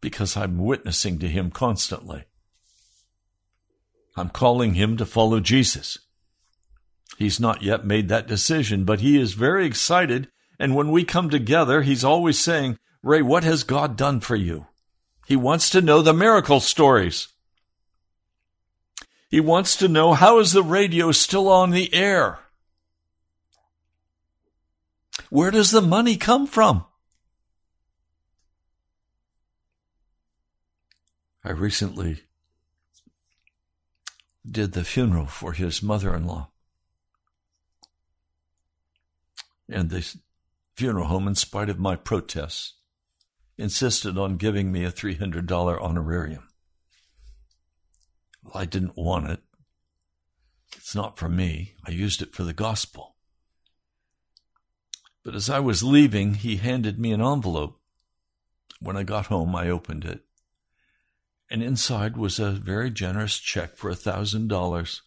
because 0.00 0.36
I'm 0.36 0.58
witnessing 0.58 1.18
to 1.20 1.28
him 1.28 1.50
constantly. 1.50 2.24
I'm 4.16 4.28
calling 4.28 4.74
him 4.74 4.98
to 4.98 5.06
follow 5.06 5.40
Jesus. 5.40 5.98
He's 7.16 7.40
not 7.40 7.62
yet 7.62 7.86
made 7.86 8.08
that 8.08 8.26
decision, 8.26 8.84
but 8.84 9.00
he 9.00 9.18
is 9.18 9.32
very 9.32 9.66
excited. 9.66 10.28
And 10.58 10.74
when 10.74 10.90
we 10.90 11.04
come 11.04 11.30
together, 11.30 11.82
he's 11.82 12.04
always 12.04 12.38
saying, 12.38 12.78
Ray, 13.02 13.22
what 13.22 13.44
has 13.44 13.64
God 13.64 13.96
done 13.96 14.20
for 14.20 14.36
you? 14.36 14.66
He 15.26 15.36
wants 15.36 15.70
to 15.70 15.80
know 15.80 16.02
the 16.02 16.12
miracle 16.12 16.60
stories. 16.60 17.28
He 19.28 19.40
wants 19.40 19.76
to 19.76 19.88
know 19.88 20.12
how 20.14 20.38
is 20.38 20.52
the 20.52 20.62
radio 20.62 21.12
still 21.12 21.48
on 21.48 21.70
the 21.70 21.92
air? 21.92 22.38
Where 25.30 25.50
does 25.50 25.70
the 25.70 25.82
money 25.82 26.16
come 26.16 26.46
from? 26.46 26.84
I 31.44 31.50
recently 31.50 32.22
did 34.48 34.72
the 34.72 34.84
funeral 34.84 35.26
for 35.26 35.52
his 35.52 35.82
mother 35.82 36.14
in 36.14 36.26
law. 36.26 36.50
And 39.68 39.90
the 39.90 40.14
funeral 40.76 41.06
home, 41.06 41.26
in 41.26 41.34
spite 41.34 41.68
of 41.68 41.78
my 41.78 41.96
protests, 41.96 42.74
insisted 43.56 44.18
on 44.18 44.36
giving 44.36 44.70
me 44.70 44.84
a 44.84 44.92
$300 44.92 45.80
honorarium. 45.80 46.48
Well, 48.44 48.62
I 48.62 48.66
didn't 48.66 48.96
want 48.96 49.30
it. 49.30 49.40
It's 50.76 50.94
not 50.94 51.18
for 51.18 51.28
me. 51.28 51.74
I 51.86 51.90
used 51.90 52.22
it 52.22 52.34
for 52.34 52.44
the 52.44 52.52
gospel. 52.52 53.16
But 55.24 55.34
as 55.34 55.48
I 55.48 55.60
was 55.60 55.82
leaving, 55.82 56.34
he 56.34 56.56
handed 56.56 56.98
me 56.98 57.12
an 57.12 57.22
envelope. 57.22 57.80
When 58.80 58.96
I 58.96 59.02
got 59.02 59.26
home, 59.26 59.56
I 59.56 59.70
opened 59.70 60.04
it. 60.04 60.20
And 61.50 61.62
inside 61.62 62.16
was 62.16 62.38
a 62.38 62.50
very 62.50 62.90
generous 62.90 63.38
check 63.38 63.76
for 63.76 63.88
a 63.88 63.94
thousand 63.94 64.48
dollars 64.48 65.02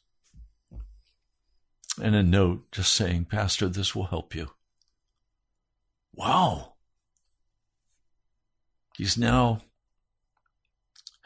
and 2.01 2.15
a 2.15 2.23
note 2.23 2.71
just 2.71 2.93
saying, 2.93 3.25
Pastor, 3.25 3.67
this 3.67 3.95
will 3.95 4.05
help 4.05 4.35
you. 4.35 4.49
Wow. 6.13 6.73
He's 8.95 9.17
now 9.17 9.61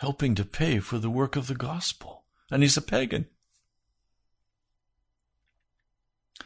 helping 0.02 0.34
to 0.34 0.44
pay 0.44 0.80
for 0.80 0.98
the 0.98 1.12
work 1.12 1.36
of 1.36 1.46
the 1.46 1.54
gospel. 1.54 2.24
And 2.50 2.64
he's 2.64 2.76
a 2.76 2.82
pagan. 2.82 3.28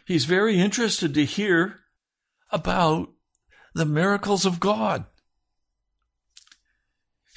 He's 0.06 0.26
very 0.26 0.60
interested 0.60 1.14
to 1.14 1.24
hear 1.24 1.80
about 2.52 3.14
the 3.74 3.86
miracles 3.86 4.46
of 4.46 4.60
God. 4.60 5.06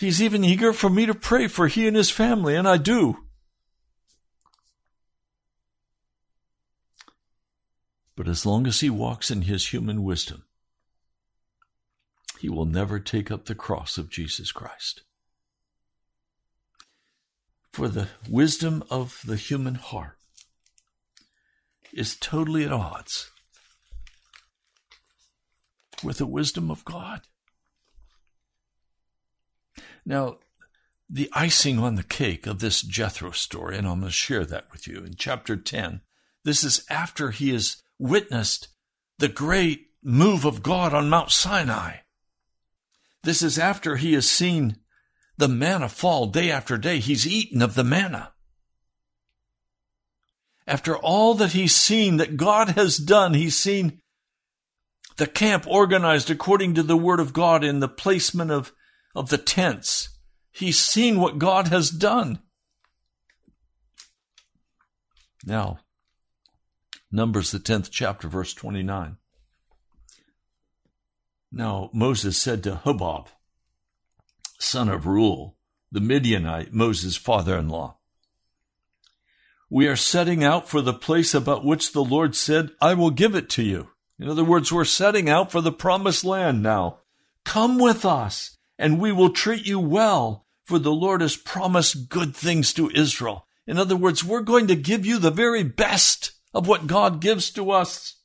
He's 0.01 0.21
even 0.21 0.43
eager 0.43 0.73
for 0.73 0.91
me 0.91 1.07
to 1.07 1.14
pray 1.14 1.47
for 1.47 1.69
he 1.69 1.87
and 1.87 1.97
his 1.97 2.11
family, 2.11 2.57
and 2.57 2.66
I 2.66 2.79
do. 2.79 3.19
But 8.16 8.27
as 8.27 8.45
long 8.45 8.66
as 8.66 8.81
he 8.81 8.91
walks 8.91 9.31
in 9.31 9.43
his 9.43 9.69
human 9.69 10.03
wisdom, 10.03 10.43
he 12.41 12.49
will 12.49 12.64
never 12.64 12.99
take 12.99 13.31
up 13.31 13.45
the 13.45 13.55
cross 13.55 13.99
of 13.99 14.11
Jesus 14.11 14.51
Christ. 14.51 15.03
For 17.79 17.87
the 17.87 18.09
wisdom 18.29 18.83
of 18.91 19.22
the 19.24 19.37
human 19.37 19.76
heart 19.76 20.18
is 21.93 22.16
totally 22.16 22.64
at 22.64 22.72
odds 22.72 23.31
with 26.03 26.18
the 26.18 26.26
wisdom 26.26 26.72
of 26.72 26.85
God. 26.85 27.20
Now, 30.05 30.39
the 31.09 31.31
icing 31.33 31.79
on 31.79 31.95
the 31.95 32.03
cake 32.03 32.49
of 32.49 32.59
this 32.59 32.83
Jethro 32.83 33.31
story, 33.31 33.79
and 33.79 33.87
I'm 33.87 34.01
going 34.01 34.11
to 34.11 34.12
share 34.12 34.45
that 34.45 34.72
with 34.72 34.89
you 34.89 35.05
in 35.05 35.14
chapter 35.14 35.57
10. 35.57 36.01
This 36.43 36.64
is 36.64 36.85
after 36.91 37.31
he 37.31 37.51
has 37.51 37.81
witnessed 37.97 38.70
the 39.20 39.29
great 39.29 39.87
move 40.03 40.45
of 40.45 40.64
God 40.64 40.93
on 40.93 41.09
Mount 41.09 41.31
Sinai. 41.31 41.99
This 43.22 43.41
is 43.41 43.57
after 43.57 43.95
he 43.95 44.14
has 44.14 44.29
seen 44.29 44.79
the 45.39 45.49
manna 45.49 45.89
fall 45.89 46.26
day 46.26 46.51
after 46.51 46.76
day. 46.76 46.99
He's 46.99 47.26
eaten 47.26 47.62
of 47.62 47.74
the 47.74 47.84
manna. 47.84 48.32
After 50.66 50.95
all 50.97 51.32
that 51.34 51.53
he's 51.53 51.74
seen 51.74 52.18
that 52.18 52.36
God 52.36 52.70
has 52.70 52.99
done, 52.99 53.32
he's 53.32 53.57
seen 53.57 54.03
the 55.16 55.26
camp 55.26 55.66
organized 55.66 56.30
according 56.30 56.74
to 56.74 56.82
the 56.82 56.97
word 56.97 57.20
of 57.20 57.32
God 57.32 57.64
in 57.64 57.80
the 57.80 57.89
placement 57.89 58.51
of 58.51 58.72
of 59.14 59.30
the 59.30 59.39
tents. 59.39 60.11
He's 60.53 60.78
seen 60.78 61.18
what 61.18 61.39
God 61.39 61.68
has 61.68 61.91
done. 61.91 62.41
Now, 65.45 65.78
Numbers, 67.11 67.51
the 67.51 67.59
10th 67.59 67.89
chapter, 67.91 68.28
verse 68.28 68.53
29. 68.53 69.16
Now, 71.51 71.89
Moses 71.95 72.36
said 72.36 72.62
to 72.64 72.82
Hobab, 72.84 73.28
son 74.59 74.89
of 74.89 75.07
Reuel, 75.07 75.57
the 75.91 76.01
Midianite, 76.01 76.73
Moses' 76.73 77.17
father 77.17 77.57
in 77.57 77.69
law, 77.69 77.99
We 79.71 79.87
are 79.87 79.97
setting 79.97 80.43
out 80.43 80.69
for 80.69 80.81
the 80.81 80.95
place 80.95 81.35
about 81.35 81.65
which 81.65 81.93
the 81.93 82.05
Lord 82.05 82.35
said, 82.35 82.71
I 82.81 82.95
will 82.95 83.11
give 83.11 83.35
it 83.35 83.49
to 83.51 83.63
you. 83.63 83.91
In 84.19 84.29
other 84.29 84.45
words, 84.45 84.73
we're 84.73 84.85
setting 84.85 85.29
out 85.29 85.53
for 85.53 85.61
the 85.61 85.73
promised 85.73 86.25
land 86.25 86.63
now. 86.63 87.01
Come 87.45 87.79
with 87.79 88.05
us 88.05 88.57
and 88.79 89.01
we 89.01 89.13
will 89.13 89.31
treat 89.31 89.67
you 89.67 89.79
well, 89.81 90.47
for 90.65 90.79
the 90.79 90.93
Lord 90.93 91.21
has 91.21 91.37
promised 91.37 92.09
good 92.09 92.35
things 92.35 92.73
to 92.75 92.91
Israel. 92.95 93.47
In 93.67 93.79
other 93.79 93.97
words, 93.97 94.25
we're 94.25 94.41
going 94.41 94.67
to 94.69 94.77
give 94.77 95.05
you 95.05 95.19
the 95.19 95.31
very 95.31 95.63
best 95.63 96.33
of 96.55 96.67
what 96.67 96.87
God 96.87 97.21
gives 97.21 97.51
to 97.51 97.71
us. 97.71 98.17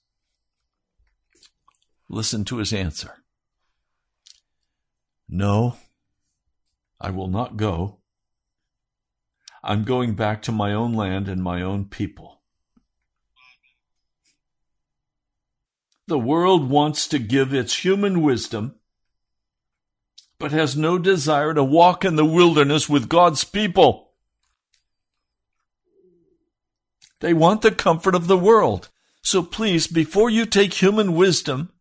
Listen 2.10 2.46
to 2.46 2.58
his 2.58 2.72
answer. 2.72 3.24
No, 5.28 5.78
I 7.04 7.10
will 7.10 7.28
not 7.28 7.58
go. 7.58 7.99
I'm 9.62 9.84
going 9.84 10.16
back 10.16 10.41
to 10.43 10.51
my 10.54 10.74
own 10.74 10.93
land 10.93 11.28
and 11.28 11.43
my 11.43 11.62
own 11.62 11.86
people. 11.86 12.41
The 16.08 16.18
world 16.18 16.70
wants 16.70 17.08
to 17.10 17.20
give 17.20 17.54
its 17.54 17.84
human 17.84 18.22
wisdom 18.22 18.76
but 20.39 20.51
has 20.51 20.76
no 20.76 20.97
desire 20.97 21.54
to 21.54 21.64
walk 21.64 22.04
in 22.04 22.18
the 22.18 22.26
wilderness 22.26 22.89
with 22.89 23.08
God's 23.08 23.45
people. 23.45 24.12
They 27.22 27.34
want 27.34 27.62
the 27.62 27.72
comfort 27.72 28.16
of 28.16 28.28
the 28.28 28.38
world. 28.38 28.89
So 29.22 29.41
please, 29.41 29.88
before 29.88 30.30
you 30.30 30.45
take 30.45 30.74
human 30.74 31.16
wisdom 31.16 31.72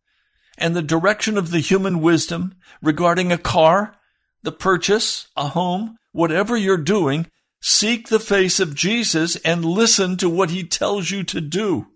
and 0.57 0.73
the 0.73 0.81
direction 0.81 1.37
of 1.37 1.51
the 1.51 1.59
human 1.59 1.99
wisdom 1.99 2.55
regarding 2.81 3.33
a 3.33 3.37
car, 3.37 3.97
the 4.43 4.51
purchase, 4.51 5.27
a 5.35 5.49
home, 5.49 5.97
whatever 6.11 6.55
you're 6.55 6.77
doing, 6.77 7.27
seek 7.61 8.09
the 8.09 8.19
face 8.19 8.59
of 8.59 8.75
Jesus 8.75 9.35
and 9.37 9.65
listen 9.65 10.17
to 10.17 10.29
what 10.29 10.51
he 10.51 10.63
tells 10.63 11.11
you 11.11 11.23
to 11.23 11.41
do. 11.41 11.87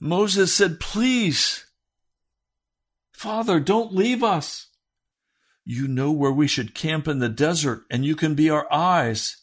Moses 0.00 0.52
said, 0.52 0.80
please, 0.80 1.66
Father, 3.12 3.60
don't 3.60 3.94
leave 3.94 4.24
us. 4.24 4.68
You 5.64 5.86
know 5.86 6.10
where 6.10 6.32
we 6.32 6.48
should 6.48 6.74
camp 6.74 7.06
in 7.06 7.18
the 7.18 7.28
desert, 7.28 7.82
and 7.90 8.04
you 8.04 8.16
can 8.16 8.34
be 8.34 8.48
our 8.48 8.66
eyes. 8.72 9.36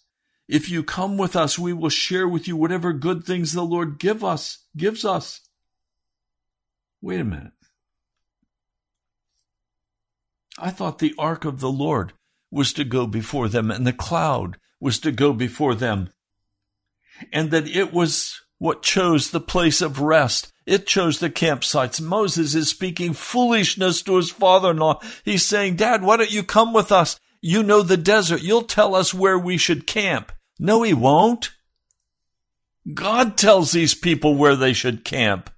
If 0.47 0.70
you 0.70 0.84
come 0.84 1.18
with 1.18 1.36
us, 1.36 1.59
we 1.59 1.74
will 1.74 1.89
share 1.89 2.28
with 2.28 2.47
you 2.47 2.57
whatever 2.57 2.91
good 2.93 3.24
things 3.24 3.53
the 3.53 3.63
Lord 3.63 3.99
give 3.99 4.24
us, 4.24 4.65
gives 4.76 5.05
us. 5.05 5.41
Wait 7.01 7.20
a 7.20 7.24
minute. 7.24 7.51
I 10.57 10.71
thought 10.71 10.99
the 10.99 11.13
ark 11.17 11.45
of 11.45 11.59
the 11.59 11.71
Lord 11.71 12.13
was 12.51 12.73
to 12.73 12.83
go 12.83 13.05
before 13.05 13.47
them 13.47 13.69
and 13.69 13.85
the 13.85 13.93
cloud 13.93 14.57
was 14.79 14.99
to 14.99 15.11
go 15.11 15.33
before 15.33 15.75
them. 15.75 16.09
And 17.31 17.51
that 17.51 17.67
it 17.67 17.93
was 17.93 18.41
what 18.57 18.83
chose 18.83 19.31
the 19.31 19.39
place 19.39 19.81
of 19.81 19.99
rest. 19.99 20.51
It 20.65 20.87
chose 20.87 21.19
the 21.19 21.29
campsites. 21.29 22.01
Moses 22.01 22.55
is 22.55 22.69
speaking 22.69 23.13
foolishness 23.13 24.01
to 24.03 24.17
his 24.17 24.31
father-in-law. 24.31 24.99
He's 25.23 25.45
saying, 25.45 25.75
Dad, 25.75 26.03
why 26.03 26.17
don't 26.17 26.31
you 26.31 26.43
come 26.43 26.73
with 26.73 26.91
us? 26.91 27.19
You 27.41 27.63
know 27.63 27.81
the 27.81 27.97
desert. 27.97 28.41
You'll 28.41 28.63
tell 28.63 28.95
us 28.95 29.13
where 29.13 29.37
we 29.37 29.57
should 29.57 29.87
camp. 29.87 30.31
No, 30.59 30.83
he 30.83 30.93
won't. 30.93 31.51
God 32.93 33.37
tells 33.37 33.71
these 33.71 33.93
people 33.93 34.35
where 34.35 34.55
they 34.55 34.73
should 34.73 35.03
camp. 35.03 35.49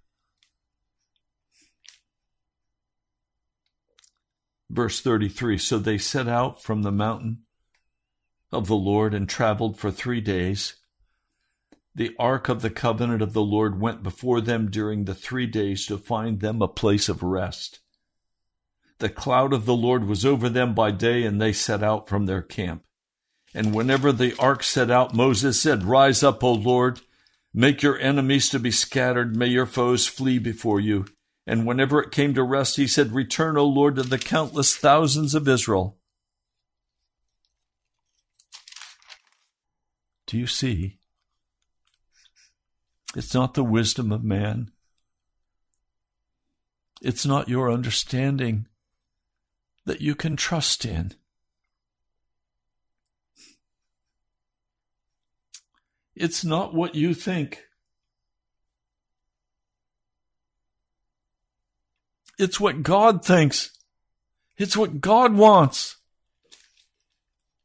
Verse 4.70 5.02
33 5.02 5.58
So 5.58 5.80
they 5.80 5.98
set 5.98 6.28
out 6.28 6.62
from 6.62 6.84
the 6.84 6.92
mountain 6.92 7.40
of 8.52 8.68
the 8.68 8.76
Lord 8.76 9.14
and 9.14 9.28
traveled 9.28 9.78
for 9.78 9.92
three 9.92 10.22
days. 10.22 10.76
The 11.96 12.16
ark 12.20 12.50
of 12.50 12.62
the 12.62 12.70
covenant 12.70 13.22
of 13.22 13.34
the 13.34 13.42
Lord 13.42 13.82
went 13.82 14.04
before 14.04 14.42
them 14.42 14.70
during 14.70 15.06
the 15.06 15.16
three 15.16 15.48
days 15.48 15.86
to 15.88 15.98
find 15.98 16.40
them 16.40 16.62
a 16.62 16.68
place 16.68 17.10
of 17.10 17.24
rest. 17.24 17.80
The 19.00 19.10
cloud 19.10 19.54
of 19.54 19.66
the 19.66 19.76
Lord 19.76 20.06
was 20.08 20.26
over 20.26 20.50
them 20.50 20.74
by 20.74 20.92
day, 20.92 21.24
and 21.24 21.42
they 21.42 21.54
set 21.54 21.82
out 21.82 22.08
from 22.08 22.26
their 22.26 22.42
camp. 22.42 22.84
And 23.54 23.74
whenever 23.74 24.12
the 24.12 24.36
ark 24.38 24.62
set 24.62 24.92
out, 24.92 25.16
Moses 25.16 25.60
said, 25.60 25.84
Rise 25.84 26.22
up, 26.22 26.44
O 26.44 26.54
Lord, 26.54 27.02
make 27.54 27.82
your 27.82 27.98
enemies 27.98 28.50
to 28.50 28.60
be 28.60 28.72
scattered, 28.72 29.36
may 29.36 29.48
your 29.48 29.66
foes 29.66 30.06
flee 30.06 30.38
before 30.38 30.80
you. 30.80 31.06
And 31.50 31.66
whenever 31.66 32.00
it 32.00 32.12
came 32.12 32.36
to 32.36 32.44
rest, 32.44 32.76
he 32.76 32.86
said, 32.86 33.12
Return, 33.12 33.58
O 33.58 33.66
Lord, 33.66 33.96
to 33.96 34.04
the 34.04 34.20
countless 34.20 34.76
thousands 34.76 35.34
of 35.34 35.48
Israel. 35.48 35.98
Do 40.28 40.38
you 40.38 40.46
see? 40.46 41.00
It's 43.16 43.34
not 43.34 43.56
the 43.56 43.64
wisdom 43.64 44.12
of 44.12 44.24
man. 44.24 44.70
It's 47.02 47.26
not 47.26 47.50
your 47.50 47.72
understanding 47.72 48.68
that 49.86 50.02
you 50.02 50.14
can 50.14 50.36
trust 50.36 50.86
in. 50.86 51.16
It's 56.14 56.46
not 56.46 56.76
what 56.76 56.94
you 56.94 57.16
think. 57.16 57.69
It's 62.40 62.60
what 62.60 62.82
God 62.84 63.24
thinks. 63.24 63.78
It's 64.58 64.78
what 64.78 65.02
God 65.02 65.34
wants. 65.34 65.98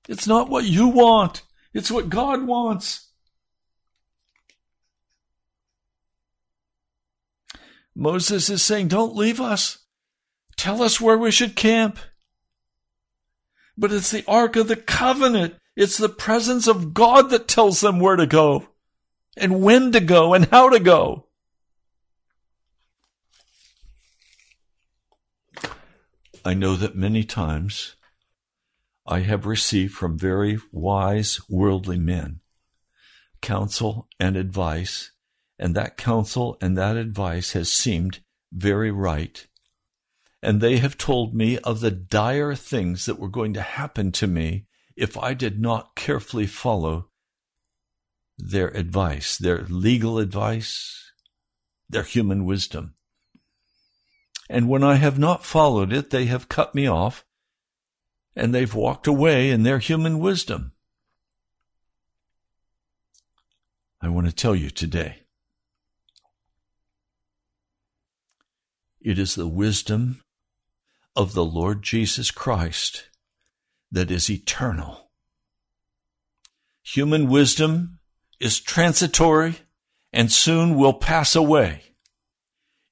It's 0.09 0.27
not 0.27 0.51
what 0.51 0.65
you 0.65 0.89
want. 0.89 1.43
It's 1.73 1.91
what 1.91 2.11
God 2.11 2.47
wants. 2.47 3.09
Moses 7.95 8.51
is 8.51 8.63
saying, 8.63 8.89
Don't 8.89 9.15
leave 9.15 9.41
us. 9.41 9.79
Tell 10.57 10.83
us 10.83 11.01
where 11.01 11.17
we 11.17 11.31
should 11.31 11.55
camp. 11.55 11.99
But 13.79 13.93
it's 13.93 14.11
the 14.11 14.25
Ark 14.27 14.57
of 14.57 14.67
the 14.67 14.77
Covenant. 14.77 15.55
It's 15.77 15.99
the 15.99 16.09
presence 16.09 16.67
of 16.67 16.95
God 16.95 17.31
that 17.31 17.49
tells 17.49 17.81
them 17.81 18.01
where 18.01 18.17
to 18.17 18.27
go 18.27 18.69
and 19.37 19.63
when 19.63 19.93
to 19.93 20.01
go 20.01 20.35
and 20.35 20.47
how 20.47 20.69
to 20.71 20.81
go. 20.81 21.27
I 26.45 26.53
know 26.53 26.77
that 26.77 26.95
many 26.95 27.25
times 27.25 27.97
I 29.07 29.21
have 29.21 29.47
received 29.47 29.95
from 29.95 30.19
very 30.19 30.59
wise 30.73 31.41
worldly 31.49 31.99
men 31.99 32.41
counsel 33.41 34.09
and 34.19 34.37
advice, 34.37 35.13
and 35.59 35.75
that 35.75 35.99
counsel 35.99 36.57
and 36.63 36.77
that 36.79 36.97
advice 36.97 37.53
has 37.53 37.71
seemed 37.71 38.21
very 38.53 38.91
right. 38.91 39.47
And 40.43 40.61
they 40.61 40.79
have 40.79 40.97
told 40.99 41.35
me 41.35 41.59
of 41.59 41.81
the 41.81 41.91
dire 41.91 42.55
things 42.55 43.05
that 43.07 43.19
were 43.19 43.29
going 43.29 43.53
to 43.55 43.63
happen 43.63 44.13
to 44.13 44.27
me 44.27 44.67
if 44.97 45.19
I 45.19 45.35
did 45.35 45.61
not 45.61 45.95
carefully 45.95 46.47
follow 46.47 47.11
their 48.39 48.69
advice, 48.69 49.37
their 49.37 49.63
legal 49.63 50.19
advice, 50.19 51.13
their 51.89 52.03
human 52.03 52.45
wisdom. 52.45 52.95
And 54.49 54.69
when 54.69 54.85
I 54.85 54.97
have 54.97 55.19
not 55.19 55.45
followed 55.45 55.93
it, 55.93 56.11
they 56.11 56.27
have 56.27 56.49
cut 56.49 56.75
me 56.75 56.87
off 56.87 57.25
and 58.37 58.55
they've 58.55 58.75
walked 58.75 59.07
away 59.07 59.51
in 59.51 59.63
their 59.63 59.79
human 59.79 60.19
wisdom. 60.19 60.73
I 64.01 64.09
want 64.09 64.27
to 64.27 64.35
tell 64.35 64.55
you 64.55 64.69
today 64.71 65.21
it 69.01 69.19
is 69.19 69.35
the 69.35 69.49
wisdom 69.49 70.23
of 71.17 71.33
the 71.33 71.45
Lord 71.45 71.83
Jesus 71.83 72.31
Christ 72.31 73.09
that 73.91 74.11
is 74.11 74.29
eternal. 74.29 75.11
Human 76.83 77.29
wisdom 77.29 78.01
is 78.41 78.61
transitory 78.61 79.57
and 80.13 80.31
soon 80.31 80.75
will 80.77 80.93
pass 80.93 81.35
away. 81.35 81.94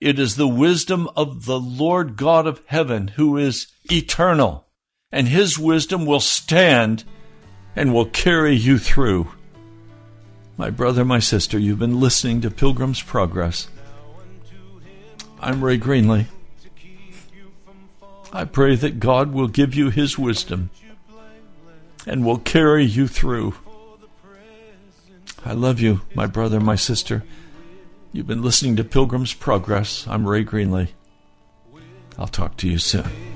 It 0.03 0.19
is 0.19 0.35
the 0.35 0.49
wisdom 0.49 1.09
of 1.15 1.45
the 1.45 1.61
Lord 1.61 2.17
God 2.17 2.45
of 2.45 2.61
heaven 2.67 3.07
who 3.15 3.37
is 3.37 3.69
eternal, 3.85 4.67
and 5.13 5.29
his 5.29 5.61
wisdom 5.61 6.07
will 6.07 6.19
stand 6.19 7.05
and 7.77 7.95
will 7.95 8.07
carry 8.07 8.57
you 8.57 8.79
through. 8.79 9.31
My 10.57 10.71
brother, 10.71 11.05
my 11.05 11.21
sister, 11.21 11.57
you've 11.57 11.79
been 11.79 12.01
listening 12.01 12.41
to 12.41 12.51
Pilgrim's 12.51 13.01
Progress. 13.01 13.69
I'm 15.41 15.63
Ray 15.63 15.79
Greenley. 15.79 16.27
I 18.33 18.45
pray 18.45 18.75
that 18.75 18.99
God 18.99 19.33
will 19.33 19.47
give 19.47 19.73
you 19.73 19.91
his 19.91 20.19
wisdom 20.19 20.71
and 22.09 22.25
will 22.25 22.39
carry 22.39 22.85
you 22.85 23.07
through. 23.07 23.55
I 25.45 25.53
love 25.53 25.79
you, 25.79 26.01
my 26.13 26.27
brother, 26.27 26.59
my 26.59 26.75
sister. 26.75 27.23
You've 28.15 28.27
been 28.27 28.43
listening 28.43 28.77
to 28.77 28.85
Pilgrim's 28.85 29.33
Progress. 29.33 30.07
I'm 30.07 30.29
Ray 30.29 30.45
Greenley. 30.45 30.89
I'll 32.19 32.27
talk 32.27 32.59
to 32.59 32.69
you 32.69 32.77
soon. 32.77 33.32